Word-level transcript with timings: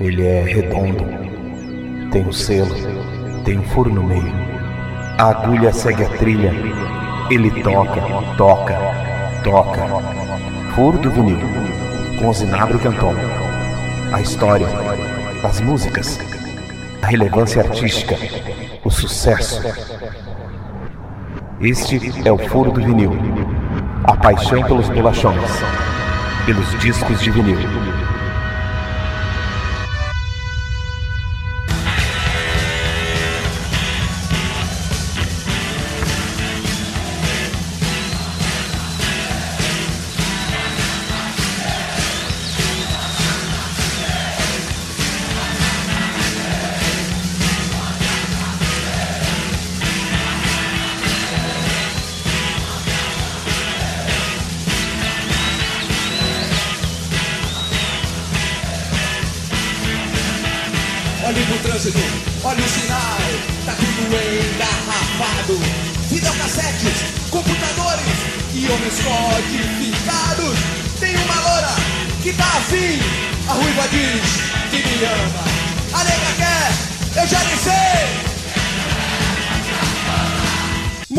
Ele 0.00 0.26
é 0.26 0.42
redondo, 0.42 1.04
tem 2.10 2.22
um 2.26 2.32
selo, 2.32 2.74
tem 3.44 3.58
um 3.58 3.62
furo 3.64 3.92
no 3.92 4.02
meio. 4.02 4.32
A 5.18 5.30
agulha 5.30 5.72
segue 5.72 6.04
a 6.04 6.08
trilha, 6.08 6.52
ele 7.30 7.50
toca, 7.62 8.00
toca, 8.38 8.78
toca. 9.44 9.86
Furo 10.74 10.96
do 10.98 11.10
vinil, 11.10 11.38
com 12.18 12.32
Zinabro 12.32 12.78
Canton. 12.78 13.14
A 14.12 14.20
história, 14.22 14.66
as 15.44 15.60
músicas, 15.60 16.18
a 17.02 17.06
relevância 17.06 17.62
artística, 17.62 18.16
o 18.84 18.90
sucesso. 18.90 19.62
Este 21.60 22.26
é 22.26 22.32
o 22.32 22.38
Furo 22.38 22.72
do 22.72 22.80
Vinil, 22.80 23.12
a 24.04 24.16
paixão 24.16 24.62
pelos 24.62 24.88
bolachões, 24.88 25.50
pelos 26.46 26.78
discos 26.78 27.20
de 27.20 27.30
vinil. 27.30 27.58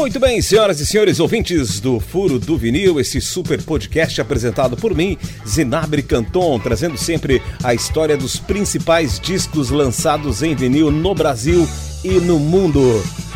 Muito 0.02 0.20
bem, 0.20 0.42
senhoras 0.42 0.80
e 0.80 0.86
senhores 0.86 1.20
ouvintes 1.20 1.80
do 1.80 2.00
Furo 2.00 2.40
do 2.40 2.58
Vinil, 2.58 3.00
esse 3.00 3.22
super 3.22 3.62
podcast 3.62 4.20
apresentado 4.20 4.76
por 4.76 4.96
mim, 4.96 5.16
Zinabre 5.48 6.02
Canton, 6.02 6.58
trazendo 6.58 6.98
sempre 6.98 7.40
a 7.64 7.76
história 7.76 8.18
dos 8.18 8.38
principais 8.38 9.20
discos 9.20 9.70
lançados 9.70 10.42
em 10.42 10.56
vinil 10.56 10.90
no 10.90 11.14
Brasil 11.14 11.70
e 12.04 12.14
no 12.14 12.40
mundo. 12.40 12.82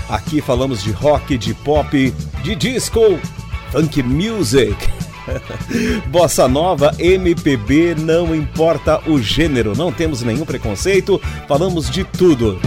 Aqui 0.09 0.41
falamos 0.41 0.81
de 0.81 0.89
rock, 0.89 1.37
de 1.37 1.53
pop, 1.53 2.11
de 2.43 2.55
disco, 2.55 2.99
funk 3.71 4.01
music. 4.01 4.75
Bossa 6.09 6.47
nova, 6.47 6.95
MPB, 6.97 7.93
não 7.93 8.33
importa 8.35 9.07
o 9.07 9.21
gênero, 9.21 9.77
não 9.77 9.91
temos 9.91 10.23
nenhum 10.23 10.45
preconceito, 10.45 11.21
falamos 11.47 11.91
de 11.91 12.03
tudo. 12.03 12.59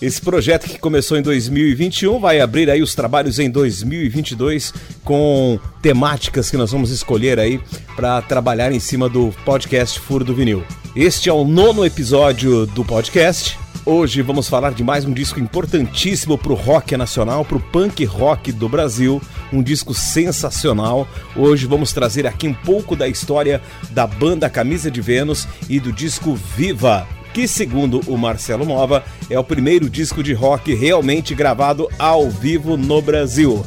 Esse 0.00 0.20
projeto 0.20 0.68
que 0.68 0.78
começou 0.78 1.16
em 1.16 1.22
2021 1.22 2.20
vai 2.20 2.38
abrir 2.38 2.68
aí 2.68 2.82
os 2.82 2.94
trabalhos 2.94 3.38
em 3.38 3.48
2022 3.48 4.74
com 5.02 5.58
temáticas 5.80 6.50
que 6.50 6.56
nós 6.58 6.70
vamos 6.70 6.90
escolher 6.90 7.40
aí 7.40 7.58
para 7.94 8.20
trabalhar 8.20 8.70
em 8.72 8.78
cima 8.78 9.08
do 9.08 9.32
podcast 9.42 9.98
Furo 9.98 10.22
do 10.22 10.34
Vinil. 10.34 10.62
Este 10.94 11.30
é 11.30 11.32
o 11.32 11.46
nono 11.46 11.82
episódio 11.82 12.66
do 12.66 12.84
podcast. 12.84 13.58
Hoje 13.86 14.20
vamos 14.20 14.48
falar 14.48 14.74
de 14.74 14.84
mais 14.84 15.06
um 15.06 15.14
disco 15.14 15.40
importantíssimo 15.40 16.36
para 16.36 16.52
o 16.52 16.56
rock 16.56 16.94
nacional, 16.94 17.42
para 17.42 17.56
o 17.56 17.60
punk 17.60 18.04
rock 18.04 18.52
do 18.52 18.68
Brasil, 18.68 19.22
um 19.50 19.62
disco 19.62 19.94
sensacional. 19.94 21.08
Hoje 21.34 21.66
vamos 21.66 21.94
trazer 21.94 22.26
aqui 22.26 22.46
um 22.46 22.52
pouco 22.52 22.94
da 22.94 23.08
história 23.08 23.62
da 23.92 24.06
banda 24.06 24.50
Camisa 24.50 24.90
de 24.90 25.00
Vênus 25.00 25.48
e 25.70 25.80
do 25.80 25.90
disco 25.90 26.34
Viva, 26.34 27.06
que 27.36 27.46
segundo 27.46 28.00
o 28.06 28.16
Marcelo 28.16 28.64
Nova 28.64 29.04
é 29.28 29.38
o 29.38 29.44
primeiro 29.44 29.90
disco 29.90 30.22
de 30.22 30.32
rock 30.32 30.72
realmente 30.74 31.34
gravado 31.34 31.86
ao 31.98 32.30
vivo 32.30 32.78
no 32.78 33.02
Brasil. 33.02 33.62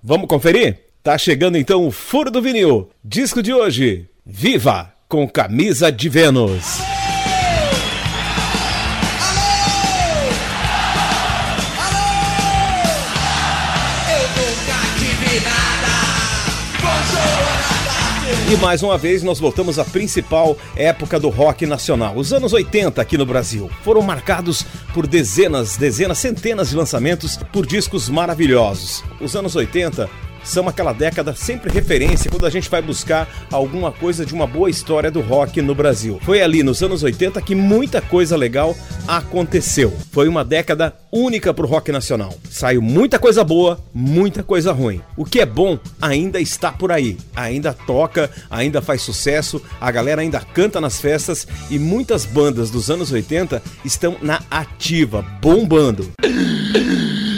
Vamos 0.00 0.28
conferir? 0.28 0.78
Tá 1.02 1.18
chegando 1.18 1.58
então 1.58 1.84
o 1.84 1.90
Furo 1.90 2.30
do 2.30 2.40
Vinil. 2.40 2.88
Disco 3.04 3.42
de 3.42 3.52
hoje, 3.52 4.08
Viva, 4.24 4.92
com 5.08 5.28
Camisa 5.28 5.90
de 5.90 6.08
Vênus. 6.08 6.93
E 18.46 18.56
mais 18.58 18.82
uma 18.82 18.98
vez 18.98 19.22
nós 19.22 19.40
voltamos 19.40 19.78
à 19.78 19.84
principal 19.86 20.58
época 20.76 21.18
do 21.18 21.30
rock 21.30 21.64
nacional. 21.64 22.14
Os 22.14 22.30
anos 22.30 22.52
80 22.52 23.00
aqui 23.00 23.16
no 23.16 23.24
Brasil 23.24 23.70
foram 23.82 24.02
marcados 24.02 24.66
por 24.92 25.06
dezenas, 25.06 25.78
dezenas, 25.78 26.18
centenas 26.18 26.68
de 26.68 26.76
lançamentos 26.76 27.38
por 27.50 27.64
discos 27.64 28.10
maravilhosos. 28.10 29.02
Os 29.18 29.34
anos 29.34 29.56
80 29.56 30.10
são 30.44 30.68
aquela 30.68 30.92
década 30.92 31.34
sempre 31.34 31.72
referência 31.72 32.30
quando 32.30 32.46
a 32.46 32.50
gente 32.50 32.70
vai 32.70 32.82
buscar 32.82 33.28
alguma 33.50 33.90
coisa 33.90 34.24
de 34.24 34.34
uma 34.34 34.46
boa 34.46 34.70
história 34.70 35.10
do 35.10 35.20
rock 35.20 35.60
no 35.60 35.74
Brasil. 35.74 36.20
Foi 36.22 36.42
ali 36.42 36.62
nos 36.62 36.82
anos 36.82 37.02
80 37.02 37.40
que 37.42 37.54
muita 37.54 38.00
coisa 38.00 38.36
legal 38.36 38.76
aconteceu. 39.08 39.92
Foi 40.12 40.28
uma 40.28 40.44
década 40.44 40.94
única 41.10 41.54
pro 41.54 41.66
rock 41.66 41.90
nacional. 41.90 42.34
Saiu 42.50 42.82
muita 42.82 43.18
coisa 43.18 43.42
boa, 43.42 43.78
muita 43.92 44.42
coisa 44.42 44.72
ruim. 44.72 45.00
O 45.16 45.24
que 45.24 45.40
é 45.40 45.46
bom 45.46 45.78
ainda 46.00 46.40
está 46.40 46.70
por 46.72 46.92
aí. 46.92 47.16
Ainda 47.34 47.72
toca, 47.72 48.30
ainda 48.50 48.82
faz 48.82 49.02
sucesso, 49.02 49.62
a 49.80 49.90
galera 49.90 50.22
ainda 50.22 50.40
canta 50.40 50.80
nas 50.80 51.00
festas 51.00 51.46
e 51.70 51.78
muitas 51.78 52.24
bandas 52.24 52.70
dos 52.70 52.90
anos 52.90 53.12
80 53.12 53.62
estão 53.84 54.16
na 54.20 54.42
ativa, 54.50 55.24
bombando. 55.40 56.10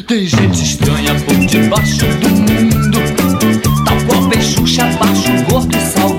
Tem 0.06 0.26
gente 0.26 0.62
estranha 0.62 1.14
por 1.24 1.34
debaixo 1.46 2.06
do 2.20 2.28
mundo 2.28 2.95
Peixe, 4.54 4.80
baixo, 5.00 5.44
gordo 5.50 5.76
e 5.76 5.80
salgado 5.80 6.15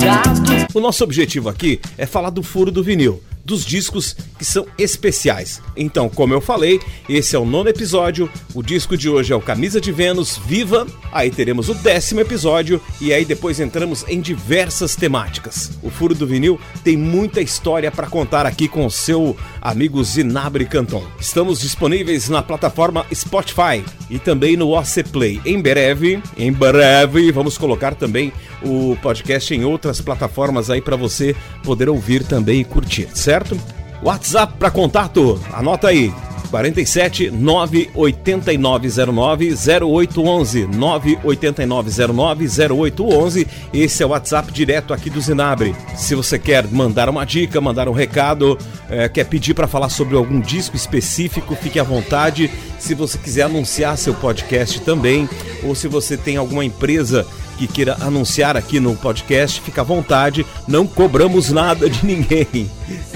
O 0.78 0.80
nosso 0.80 1.04
objetivo 1.04 1.50
aqui 1.50 1.80
é 1.98 2.06
falar 2.06 2.30
do 2.30 2.44
furo 2.44 2.72
do 2.72 2.84
vinil, 2.84 3.20
dos 3.44 3.66
discos 3.66 4.16
que 4.38 4.46
são 4.46 4.68
especiais. 4.78 5.60
Então, 5.76 6.08
como 6.08 6.36
eu 6.36 6.40
falei, 6.40 6.80
esse 7.10 7.36
é 7.36 7.40
o 7.40 7.46
nono 7.46 7.68
episódio. 7.68 8.30
O 8.54 8.62
disco 8.62 8.96
de 8.96 9.10
hoje 9.10 9.34
é 9.34 9.36
o 9.36 9.42
Camisa 9.42 9.82
de 9.82 9.92
Vênus 9.92 10.38
Viva. 10.38 10.86
Aí 11.12 11.32
teremos 11.32 11.68
o 11.68 11.74
décimo 11.74 12.20
episódio 12.20 12.80
e 13.02 13.12
aí 13.12 13.26
depois 13.26 13.60
entramos 13.60 14.06
em 14.08 14.22
diversas 14.22 14.96
temáticas. 14.96 15.72
O 15.82 15.90
furo 15.90 16.14
do 16.14 16.28
vinil 16.28 16.60
tem 16.84 16.96
muita 16.96 17.42
história 17.42 17.90
para 17.90 18.06
contar 18.06 18.46
aqui 18.46 18.68
com 18.68 18.86
o 18.86 18.92
seu 18.92 19.36
amigo 19.60 20.04
Zinabre 20.04 20.66
Canton. 20.66 21.04
Estamos 21.20 21.60
disponíveis 21.60 22.30
na 22.30 22.44
plataforma 22.44 23.04
Spotify 23.12 23.84
e 24.12 24.20
também 24.20 24.56
no 24.56 24.78
OC 24.78 25.06
Play. 25.12 25.42
Em 25.44 25.60
breve, 25.60 26.22
em 26.38 26.52
breve, 26.54 27.32
vamos 27.32 27.58
colocar 27.58 27.96
também 27.96 28.32
o 28.62 28.98
podcast 29.02 29.54
em 29.54 29.64
outras 29.64 30.02
plataformas 30.02 30.67
aí 30.70 30.82
para 30.82 30.96
você 30.96 31.36
poder 31.64 31.90
ouvir 31.90 32.24
também 32.24 32.62
e 32.62 32.64
curtir, 32.64 33.10
certo? 33.14 33.58
WhatsApp 34.02 34.54
para 34.58 34.72
contato, 34.72 35.40
anota 35.52 35.88
aí. 35.88 36.14
47 36.50 37.32
98909 37.32 39.54
0811 39.54 40.68
98909 40.68 42.74
0811 42.74 43.48
esse 43.74 44.02
é 44.02 44.06
o 44.06 44.10
WhatsApp 44.10 44.52
direto 44.52 44.94
aqui 44.94 45.10
do 45.10 45.20
Zinabre. 45.20 45.76
Se 45.96 46.16
você 46.16 46.40
quer 46.40 46.66
mandar 46.68 47.10
uma 47.10 47.26
dica, 47.26 47.60
mandar 47.60 47.90
um 47.90 47.94
recado, 47.94 48.58
eh, 48.90 49.10
quer 49.10 49.26
pedir 49.26 49.54
para 49.54 49.68
falar 49.68 49.90
sobre 49.90 50.16
algum 50.16 50.40
disco 50.40 50.76
específico, 50.76 51.56
fique 51.56 51.80
à 51.80 51.84
vontade. 51.84 52.50
Se 52.80 52.94
você 52.94 53.18
quiser 53.18 53.44
anunciar 53.44 53.98
seu 53.98 54.14
podcast 54.14 54.80
também, 54.82 55.28
ou 55.64 55.76
se 55.76 55.88
você 55.88 56.16
tem 56.16 56.38
alguma 56.38 56.64
empresa 56.64 57.26
que 57.58 57.68
queira 57.68 57.98
anunciar 58.00 58.56
aqui 58.56 58.80
no 58.80 58.96
podcast, 58.96 59.60
fica 59.62 59.82
à 59.82 59.84
vontade, 59.84 60.46
não 60.68 60.86
cobramos 60.86 61.52
nada 61.52 61.90
de 61.90 62.06
ninguém. 62.06 62.70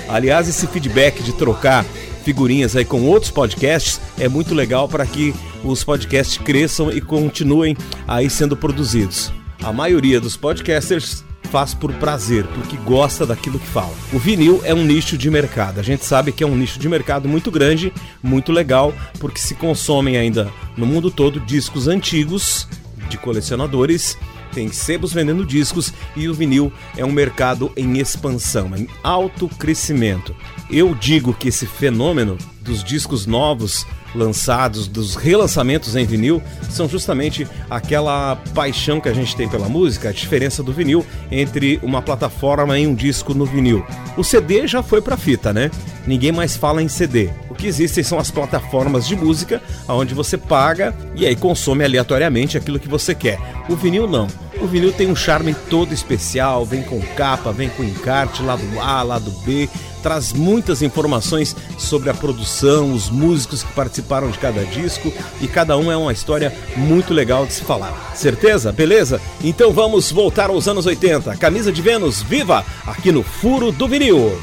Aliás, 0.10 0.50
esse 0.50 0.68
feedback 0.68 1.22
de 1.24 1.34
trocar 1.34 1.86
figurinhas 2.24 2.76
aí 2.76 2.86
com 2.86 3.04
outros 3.04 3.32
podcasts 3.32 4.00
é 4.20 4.28
muito 4.28 4.54
legal 4.54 4.88
para 4.88 5.06
que 5.06 5.34
os 5.64 5.84
podcasts 5.84 6.38
cresçam 6.38 6.92
e 6.92 7.00
continuem 7.00 7.76
aí 8.08 8.30
sendo 8.30 8.58
produzidos. 8.58 9.32
A 9.64 9.72
maioria 9.72 10.20
dos 10.20 10.36
podcasters 10.36 11.24
faz 11.52 11.74
por 11.74 11.92
prazer, 11.94 12.46
porque 12.48 12.78
gosta 12.78 13.26
daquilo 13.26 13.60
que 13.60 13.68
fala. 13.68 13.94
O 14.14 14.18
vinil 14.18 14.62
é 14.64 14.74
um 14.74 14.84
nicho 14.84 15.18
de 15.18 15.30
mercado. 15.30 15.80
A 15.80 15.84
gente 15.84 16.06
sabe 16.06 16.32
que 16.32 16.44
é 16.44 16.48
um 16.48 16.56
nicho 16.56 16.80
de 16.80 16.88
mercado 16.88 17.28
muito 17.28 17.52
grande, 17.52 17.92
muito 18.24 18.52
legal, 18.52 18.94
porque 19.20 19.40
se 19.40 19.54
consomem 19.56 20.18
ainda 20.18 20.50
no 20.78 20.86
mundo 20.86 21.12
todo 21.12 21.40
discos 21.42 21.88
antigos 21.88 22.68
de 23.12 23.18
colecionadores 23.18 24.18
tem 24.54 24.72
sebos 24.72 25.14
vendendo 25.14 25.46
discos 25.46 25.94
e 26.16 26.28
o 26.28 26.34
vinil 26.34 26.72
é 26.98 27.06
um 27.06 27.12
mercado 27.12 27.72
em 27.76 28.00
expansão, 28.00 28.72
em 28.76 28.88
alto 29.04 29.48
crescimento. 29.48 30.36
Eu 30.70 30.94
digo 30.94 31.34
que 31.34 31.48
esse 31.48 31.66
fenômeno 31.66 32.38
dos 32.62 32.84
discos 32.84 33.26
novos 33.26 33.86
lançados, 34.14 34.88
dos 34.88 35.16
relançamentos 35.16 35.96
em 35.96 36.06
vinil, 36.06 36.44
são 36.70 36.88
justamente 36.88 37.48
aquela 37.70 38.36
paixão 38.54 39.00
que 39.00 39.08
a 39.08 39.14
gente 39.14 39.36
tem 39.36 39.48
pela 39.48 39.70
música, 39.70 40.10
a 40.10 40.14
diferença 40.14 40.62
do 40.62 40.74
vinil 40.74 41.06
entre 41.32 41.80
uma 41.82 42.02
plataforma 42.02 42.78
e 42.78 42.86
um 42.86 42.94
disco 42.94 43.34
no 43.34 43.46
vinil. 43.46 43.86
O 44.18 44.24
CD 44.24 44.68
já 44.68 44.84
foi 44.84 45.02
para 45.02 45.16
fita, 45.16 45.54
né? 45.54 45.72
Ninguém 46.06 46.32
mais 46.32 46.58
fala 46.58 46.84
em 46.84 46.90
CD. 46.90 47.30
O 47.52 47.54
que 47.54 47.68
existem 47.68 48.02
são 48.02 48.18
as 48.18 48.32
plataformas 48.32 49.06
de 49.06 49.14
música, 49.14 49.62
onde 49.86 50.14
você 50.14 50.38
paga 50.38 50.96
e 51.14 51.26
aí 51.26 51.36
consome 51.36 51.84
aleatoriamente 51.84 52.58
aquilo 52.58 52.80
que 52.80 52.88
você 52.88 53.14
quer. 53.14 53.38
O 53.68 53.76
vinil 53.76 54.08
não. 54.08 54.26
O 54.62 54.68
vinil 54.68 54.94
tem 54.94 55.08
um 55.08 55.16
charme 55.18 55.54
todo 55.70 55.94
especial, 55.94 56.66
vem 56.66 56.82
com 56.82 57.02
capa, 57.02 57.52
vem 57.52 57.68
com 57.68 57.84
encarte, 57.84 58.42
lado 58.42 58.64
A, 58.80 59.04
lado 59.04 59.30
B, 59.44 59.68
traz 60.02 60.32
muitas 60.32 60.82
informações 60.82 61.54
sobre 61.78 62.10
a 62.10 62.14
produção, 62.14 62.94
os 62.94 63.10
músicos 63.10 63.64
que 63.64 63.74
participaram 63.74 64.32
de 64.32 64.40
cada 64.40 64.64
disco 64.64 65.12
e 65.42 65.48
cada 65.48 65.78
um 65.78 65.92
é 65.92 65.98
uma 65.98 66.14
história 66.14 66.56
muito 66.78 67.14
legal 67.14 67.46
de 67.46 67.52
se 67.52 67.64
falar. 67.64 68.14
Certeza? 68.16 68.72
Beleza? 68.72 69.20
Então 69.44 69.74
vamos 69.74 70.10
voltar 70.10 70.50
aos 70.50 70.70
anos 70.70 70.86
80. 70.86 71.36
Camisa 71.36 71.70
de 71.70 71.82
Vênus, 71.82 72.22
viva! 72.22 72.66
Aqui 72.88 73.12
no 73.12 73.24
Furo 73.24 73.74
do 73.74 73.90
Vinil. 73.90 74.40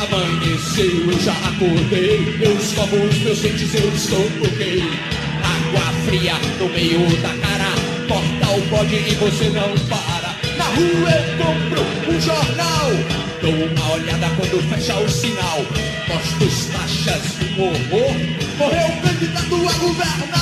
Amanheceu, 0.00 1.10
eu 1.10 1.20
já 1.20 1.32
acordei. 1.32 2.38
Eu 2.40 2.56
escovo 2.58 2.96
os 2.96 3.18
meus 3.18 3.40
dentes, 3.40 3.74
eu 3.74 3.88
estou 3.94 4.24
ok. 4.44 4.82
Água 5.42 5.92
fria 6.04 6.34
no 6.58 6.68
meio 6.68 7.06
da 7.22 7.28
cara. 7.46 7.72
Corta 8.08 8.50
o 8.56 8.60
bode 8.68 8.94
e 8.94 9.14
você 9.14 9.48
não 9.50 9.74
para. 9.88 10.34
Na 10.56 10.64
rua 10.64 11.10
eu 11.10 11.36
compro 11.38 12.12
um 12.12 12.20
jornal. 12.20 12.90
Dou 13.40 13.52
uma 13.52 13.92
olhada 13.94 14.28
quando 14.36 14.68
fecha 14.68 14.96
o 14.98 15.08
sinal. 15.08 15.64
Postos, 16.06 16.66
taxas, 16.66 17.22
horror. 17.58 18.14
Morreu 18.58 18.88
o 18.88 19.02
candidato 19.02 19.54
a 19.54 19.72
governador. 19.72 20.32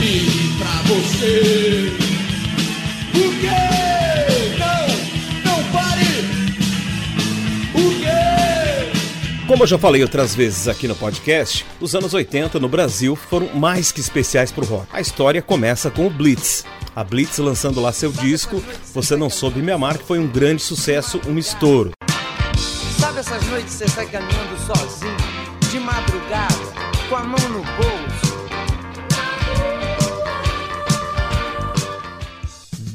E 0.00 0.58
pra 0.58 0.82
você. 0.86 2.11
Como 9.52 9.64
eu 9.64 9.66
já 9.66 9.78
falei 9.78 10.02
outras 10.02 10.34
vezes 10.34 10.66
aqui 10.66 10.88
no 10.88 10.94
podcast, 10.96 11.66
os 11.78 11.94
anos 11.94 12.14
80 12.14 12.58
no 12.58 12.70
Brasil 12.70 13.14
foram 13.14 13.54
mais 13.54 13.92
que 13.92 14.00
especiais 14.00 14.50
pro 14.50 14.64
rock. 14.64 14.86
A 14.90 14.98
história 14.98 15.42
começa 15.42 15.90
com 15.90 16.06
o 16.06 16.10
Blitz. 16.10 16.64
A 16.96 17.04
Blitz 17.04 17.36
lançando 17.36 17.78
lá 17.78 17.92
seu 17.92 18.10
disco 18.10 18.64
Você 18.94 19.14
Não 19.14 19.28
Soube 19.28 19.60
Me 19.60 19.70
Amar, 19.70 19.98
que 19.98 20.04
foi 20.04 20.18
um 20.18 20.26
grande 20.26 20.62
sucesso, 20.62 21.20
um 21.26 21.38
estouro. 21.38 21.90
Sabe 22.98 23.18
essas 23.18 23.46
noites 23.48 23.74
que 23.74 23.84
você 23.84 23.88
sai 23.88 24.06
caminhando 24.06 24.58
sozinho, 24.66 25.16
de 25.70 25.78
madrugada, 25.78 26.72
com 27.10 27.16
a 27.16 27.22
mão 27.22 27.48
no 27.50 27.62
bolso? 27.62 28.31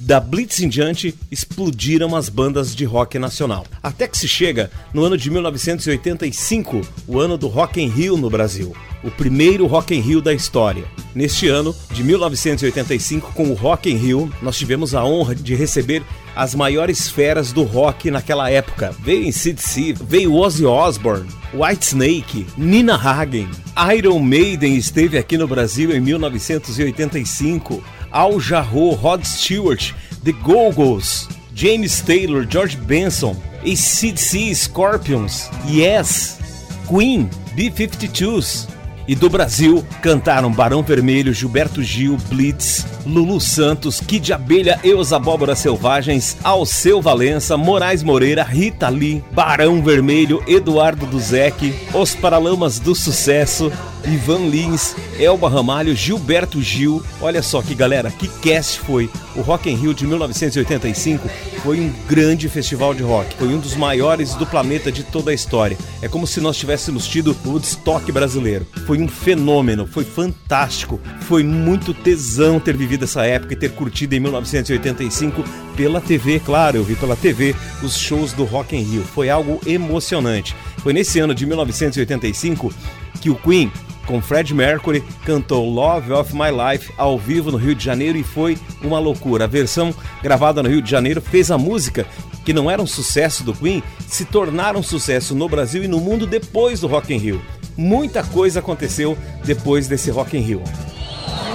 Da 0.08 0.22
Blitz 0.22 0.62
em 0.62 0.70
diante, 0.70 1.14
explodiram 1.30 2.16
as 2.16 2.30
bandas 2.30 2.74
de 2.74 2.86
rock 2.86 3.20
nacional. 3.20 3.66
Até 3.84 4.08
que 4.08 4.18
se 4.18 4.26
chega 4.26 4.72
no 4.94 5.04
ano 5.04 5.18
de 5.18 5.30
1985, 5.30 6.80
o 7.06 7.20
ano 7.20 7.38
do 7.38 7.50
Rock 7.50 7.82
in 7.82 7.90
Rio 7.90 8.16
no 8.16 8.30
Brasil. 8.30 8.74
O 9.04 9.12
primeiro 9.12 9.68
Rock 9.68 9.94
in 9.94 10.00
Rio 10.00 10.22
da 10.22 10.34
história. 10.34 10.86
Neste 11.14 11.50
ano 11.50 11.76
de 11.92 12.06
1985, 12.06 13.34
com 13.34 13.52
o 13.52 13.54
Rock 13.54 13.92
in 13.92 13.98
Rio, 13.98 14.32
nós 14.42 14.58
tivemos 14.58 14.96
a 14.96 15.04
honra 15.04 15.36
de 15.36 15.54
receber 15.56 16.02
as 16.34 16.56
maiores 16.56 17.10
feras 17.10 17.52
do 17.52 17.64
rock 17.64 18.10
naquela 18.10 18.50
época. 18.50 18.96
Veio 19.04 19.26
em 19.26 19.32
CDC, 19.34 19.94
veio 20.08 20.36
Ozzy 20.36 20.66
Osbourne, 20.66 21.28
Whitesnake, 21.54 22.48
Nina 22.58 22.96
Hagen, 22.96 23.50
Iron 23.96 24.20
Maiden 24.20 24.76
esteve 24.76 25.18
aqui 25.18 25.38
no 25.38 25.48
Brasil 25.48 25.96
em 25.96 26.00
1985. 26.00 27.84
Al 28.18 28.40
Jarreau, 28.40 28.96
Rod 28.96 29.24
Stewart, 29.24 29.94
The 30.24 30.32
Go-Go's, 30.32 31.30
James 31.54 32.02
Taylor, 32.02 32.48
George 32.50 32.76
Benson, 32.76 33.36
ACDC, 33.64 34.56
Scorpions, 34.56 35.52
Yes, 35.70 36.40
Queen, 36.88 37.30
B-52s. 37.54 38.70
E 39.08 39.16
do 39.16 39.30
Brasil 39.30 39.86
cantaram 40.02 40.52
Barão 40.52 40.82
Vermelho, 40.82 41.32
Gilberto 41.32 41.82
Gil, 41.82 42.18
Blitz, 42.28 42.86
Lulu 43.06 43.40
Santos, 43.40 44.02
Kid 44.02 44.34
Abelha 44.34 44.80
e 44.84 44.94
os 44.94 45.14
Abóboras 45.14 45.60
Selvagens, 45.60 46.36
Alceu 46.44 47.00
Valença, 47.02 47.56
Moraes 47.56 48.02
Moreira, 48.04 48.44
Rita 48.44 48.90
Lee, 48.90 49.24
Barão 49.32 49.82
Vermelho, 49.82 50.44
Eduardo 50.46 51.06
Duzek, 51.06 51.74
Os 51.94 52.16
Paralamas 52.16 52.80
do 52.80 52.94
Sucesso, 52.94 53.72
Ivan 54.08 54.48
Lins, 54.48 54.96
Elba 55.20 55.50
Ramalho, 55.50 55.96
Gilberto 55.96 56.62
Gil. 56.62 57.04
Olha 57.20 57.44
só 57.44 57.62
que 57.62 57.76
galera, 57.76 58.10
que 58.10 58.28
cast 58.28 58.80
foi. 58.80 59.10
O 59.36 59.42
Rock 59.42 59.70
in 59.70 59.76
Rio 59.76 59.94
de 59.94 60.08
1985 60.08 61.30
foi 61.62 61.82
um 61.82 61.94
grande 62.08 62.48
festival 62.48 62.94
de 62.94 63.04
rock. 63.04 63.36
Foi 63.36 63.50
um 63.50 63.60
dos 63.60 63.76
maiores 63.76 64.34
do 64.36 64.46
planeta 64.46 64.92
de 64.92 65.04
toda 65.04 65.32
a 65.32 65.34
história. 65.34 65.78
É 66.02 66.08
como 66.08 66.26
se 66.26 66.40
nós 66.40 66.58
tivéssemos 66.58 67.06
tido 67.06 67.36
o 67.46 67.50
Woodstock 67.50 68.10
brasileiro. 68.12 68.66
Foi 68.86 69.02
um 69.02 69.08
fenômeno, 69.08 69.86
foi 69.86 70.06
fantástico. 70.06 71.00
Foi 71.22 71.44
muito 71.44 71.94
tesão 71.94 72.60
ter 72.60 72.78
vivido 72.78 73.04
essa 73.04 73.26
época 73.26 73.54
e 73.54 73.58
ter 73.58 73.72
curtido 73.72 74.16
em 74.16 74.20
1985 74.22 75.44
pela 75.76 76.02
TV, 76.02 76.40
claro, 76.40 76.78
eu 76.78 76.84
vi 76.84 76.96
pela 76.96 77.16
TV 77.16 77.56
os 77.84 77.98
shows 77.98 78.34
do 78.34 78.46
Rock 78.46 78.76
in 78.76 78.82
Rio. 78.82 79.04
Foi 79.04 79.30
algo 79.30 79.60
emocionante. 79.66 80.56
Foi 80.78 80.94
nesse 80.94 81.20
ano 81.20 81.36
de 81.36 81.46
1985 81.46 82.74
que 83.22 83.30
o 83.30 83.36
Queen 83.36 83.72
com 84.08 84.22
Fred 84.22 84.54
Mercury, 84.56 85.04
cantou 85.26 85.70
Love 85.70 86.12
of 86.14 86.34
My 86.34 86.50
Life 86.50 86.92
ao 86.98 87.20
vivo 87.20 87.52
no 87.52 87.58
Rio 87.58 87.76
de 87.76 87.84
Janeiro 87.84 88.18
e 88.18 88.24
foi 88.24 88.58
uma 88.82 88.98
loucura. 88.98 89.44
A 89.44 89.48
versão 89.48 89.94
gravada 90.24 90.64
no 90.64 90.70
Rio 90.70 90.82
de 90.82 90.90
Janeiro 90.90 91.22
fez 91.22 91.52
a 91.52 91.58
música, 91.58 92.08
que 92.44 92.54
não 92.54 92.72
era 92.72 92.82
um 92.82 92.88
sucesso 92.88 93.44
do 93.44 93.54
Queen, 93.54 93.84
se 94.08 94.26
tornar 94.26 94.76
um 94.76 94.82
sucesso 94.82 95.36
no 95.36 95.48
Brasil 95.48 95.84
e 95.84 95.88
no 95.88 96.00
mundo 96.00 96.26
depois 96.26 96.80
do 96.80 96.88
Rock 96.88 97.14
in 97.14 97.18
Rio. 97.18 97.42
Muita 97.76 98.24
coisa 98.24 98.60
aconteceu 98.60 99.16
depois 99.44 99.88
desse 99.88 100.10
Rock 100.10 100.36
in 100.36 100.42
Rio. 100.42 100.64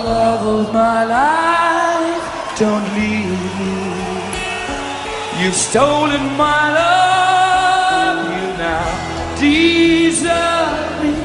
love 0.05 0.67
of 0.67 0.75
my 0.75 1.05
life, 1.05 2.59
don't 2.59 2.85
leave 2.95 3.43
me. 3.59 3.93
You've 5.41 5.55
stolen 5.55 6.25
my 6.37 6.65
love, 6.81 8.19
you 8.37 8.47
now 8.59 9.37
desert 9.39 11.03
me. 11.03 11.22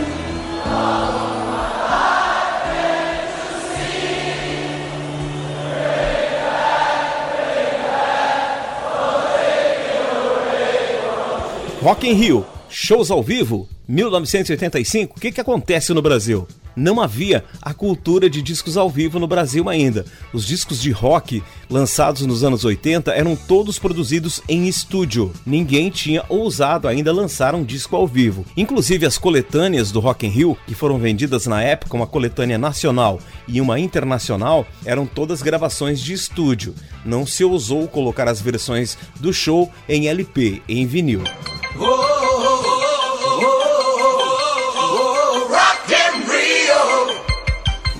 Rock 11.81 12.07
in 12.09 12.13
Rio, 12.13 12.43
shows 12.69 13.11
ao 13.11 13.21
vivo, 13.21 13.69
1985. 13.87 15.15
O 15.15 15.19
que, 15.21 15.31
que 15.31 15.39
acontece 15.39 15.93
no 15.93 16.01
Brasil? 16.01 16.47
Não 16.75 16.99
havia 16.99 17.43
a 17.61 17.73
cultura 17.73 18.29
de 18.29 18.41
discos 18.41 18.77
ao 18.77 18.89
vivo 18.89 19.19
no 19.19 19.27
Brasil 19.27 19.69
ainda. 19.69 20.05
Os 20.33 20.45
discos 20.45 20.81
de 20.81 20.91
rock 20.91 21.41
lançados 21.69 22.23
nos 22.23 22.43
anos 22.43 22.65
80 22.65 23.11
eram 23.11 23.35
todos 23.35 23.79
produzidos 23.79 24.41
em 24.47 24.67
estúdio. 24.67 25.31
Ninguém 25.45 25.89
tinha 25.89 26.23
ousado 26.29 26.87
ainda 26.87 27.13
lançar 27.13 27.53
um 27.55 27.63
disco 27.63 27.95
ao 27.95 28.07
vivo. 28.07 28.45
Inclusive 28.55 29.05
as 29.05 29.17
coletâneas 29.17 29.91
do 29.91 29.99
Rock 29.99 30.27
in 30.27 30.29
Rio, 30.29 30.57
que 30.67 30.75
foram 30.75 30.99
vendidas 30.99 31.47
na 31.47 31.63
época, 31.63 31.95
uma 31.95 32.07
coletânea 32.07 32.57
nacional 32.57 33.19
e 33.47 33.61
uma 33.61 33.79
internacional, 33.79 34.65
eram 34.83 35.05
todas 35.05 35.41
gravações 35.41 35.99
de 35.99 36.13
estúdio. 36.13 36.75
Não 37.05 37.25
se 37.25 37.43
ousou 37.43 37.87
colocar 37.87 38.27
as 38.27 38.41
versões 38.41 38.97
do 39.19 39.31
show 39.31 39.71
em 39.87 40.07
LP, 40.07 40.61
em 40.67 40.85
vinil. 40.85 41.23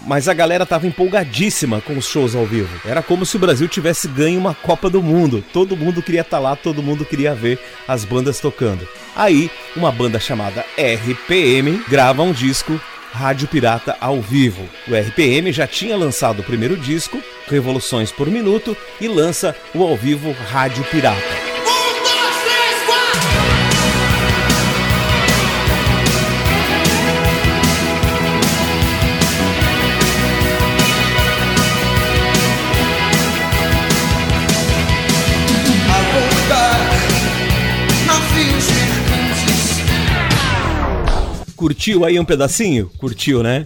Mas 0.08 0.30
a 0.30 0.34
galera 0.34 0.66
tava 0.66 0.88
empolgadíssima 0.88 1.82
com 1.82 1.98
os 1.98 2.08
shows 2.08 2.34
ao 2.34 2.46
vivo. 2.46 2.70
Era 2.86 3.04
como 3.04 3.26
se 3.26 3.36
o 3.36 3.40
Brasil 3.40 3.68
tivesse 3.68 4.08
ganho 4.08 4.40
uma 4.40 4.56
Copa 4.56 4.90
do 4.90 5.04
Mundo. 5.04 5.44
Todo 5.52 5.76
mundo 5.76 6.02
queria 6.02 6.22
estar 6.22 6.40
lá, 6.40 6.56
todo 6.56 6.82
mundo 6.82 7.06
queria 7.06 7.36
ver 7.36 7.60
as 7.86 8.06
bandas 8.06 8.40
tocando. 8.40 8.88
Aí, 9.16 9.52
uma 9.76 9.92
banda 9.92 10.20
chamada 10.20 10.66
RPM 10.78 11.84
grava 11.90 12.24
um 12.24 12.32
disco 12.32 12.80
Rádio 13.12 13.48
Pirata 13.48 13.98
ao 14.00 14.22
vivo. 14.22 14.64
O 14.88 14.96
RPM 14.96 15.52
já 15.52 15.68
tinha 15.68 15.98
lançado 15.98 16.40
o 16.40 16.44
primeiro 16.44 16.78
disco, 16.78 17.22
Revoluções 17.48 18.12
por 18.12 18.28
Minuto, 18.28 18.78
e 19.02 19.08
lança 19.08 19.56
o 19.74 19.84
ao 19.84 19.96
vivo 19.98 20.32
Rádio 20.50 20.84
Pirata. 20.86 21.47
Curtiu 41.58 42.06
aí 42.06 42.20
um 42.20 42.24
pedacinho? 42.24 42.92
Curtiu, 43.00 43.42
né? 43.42 43.64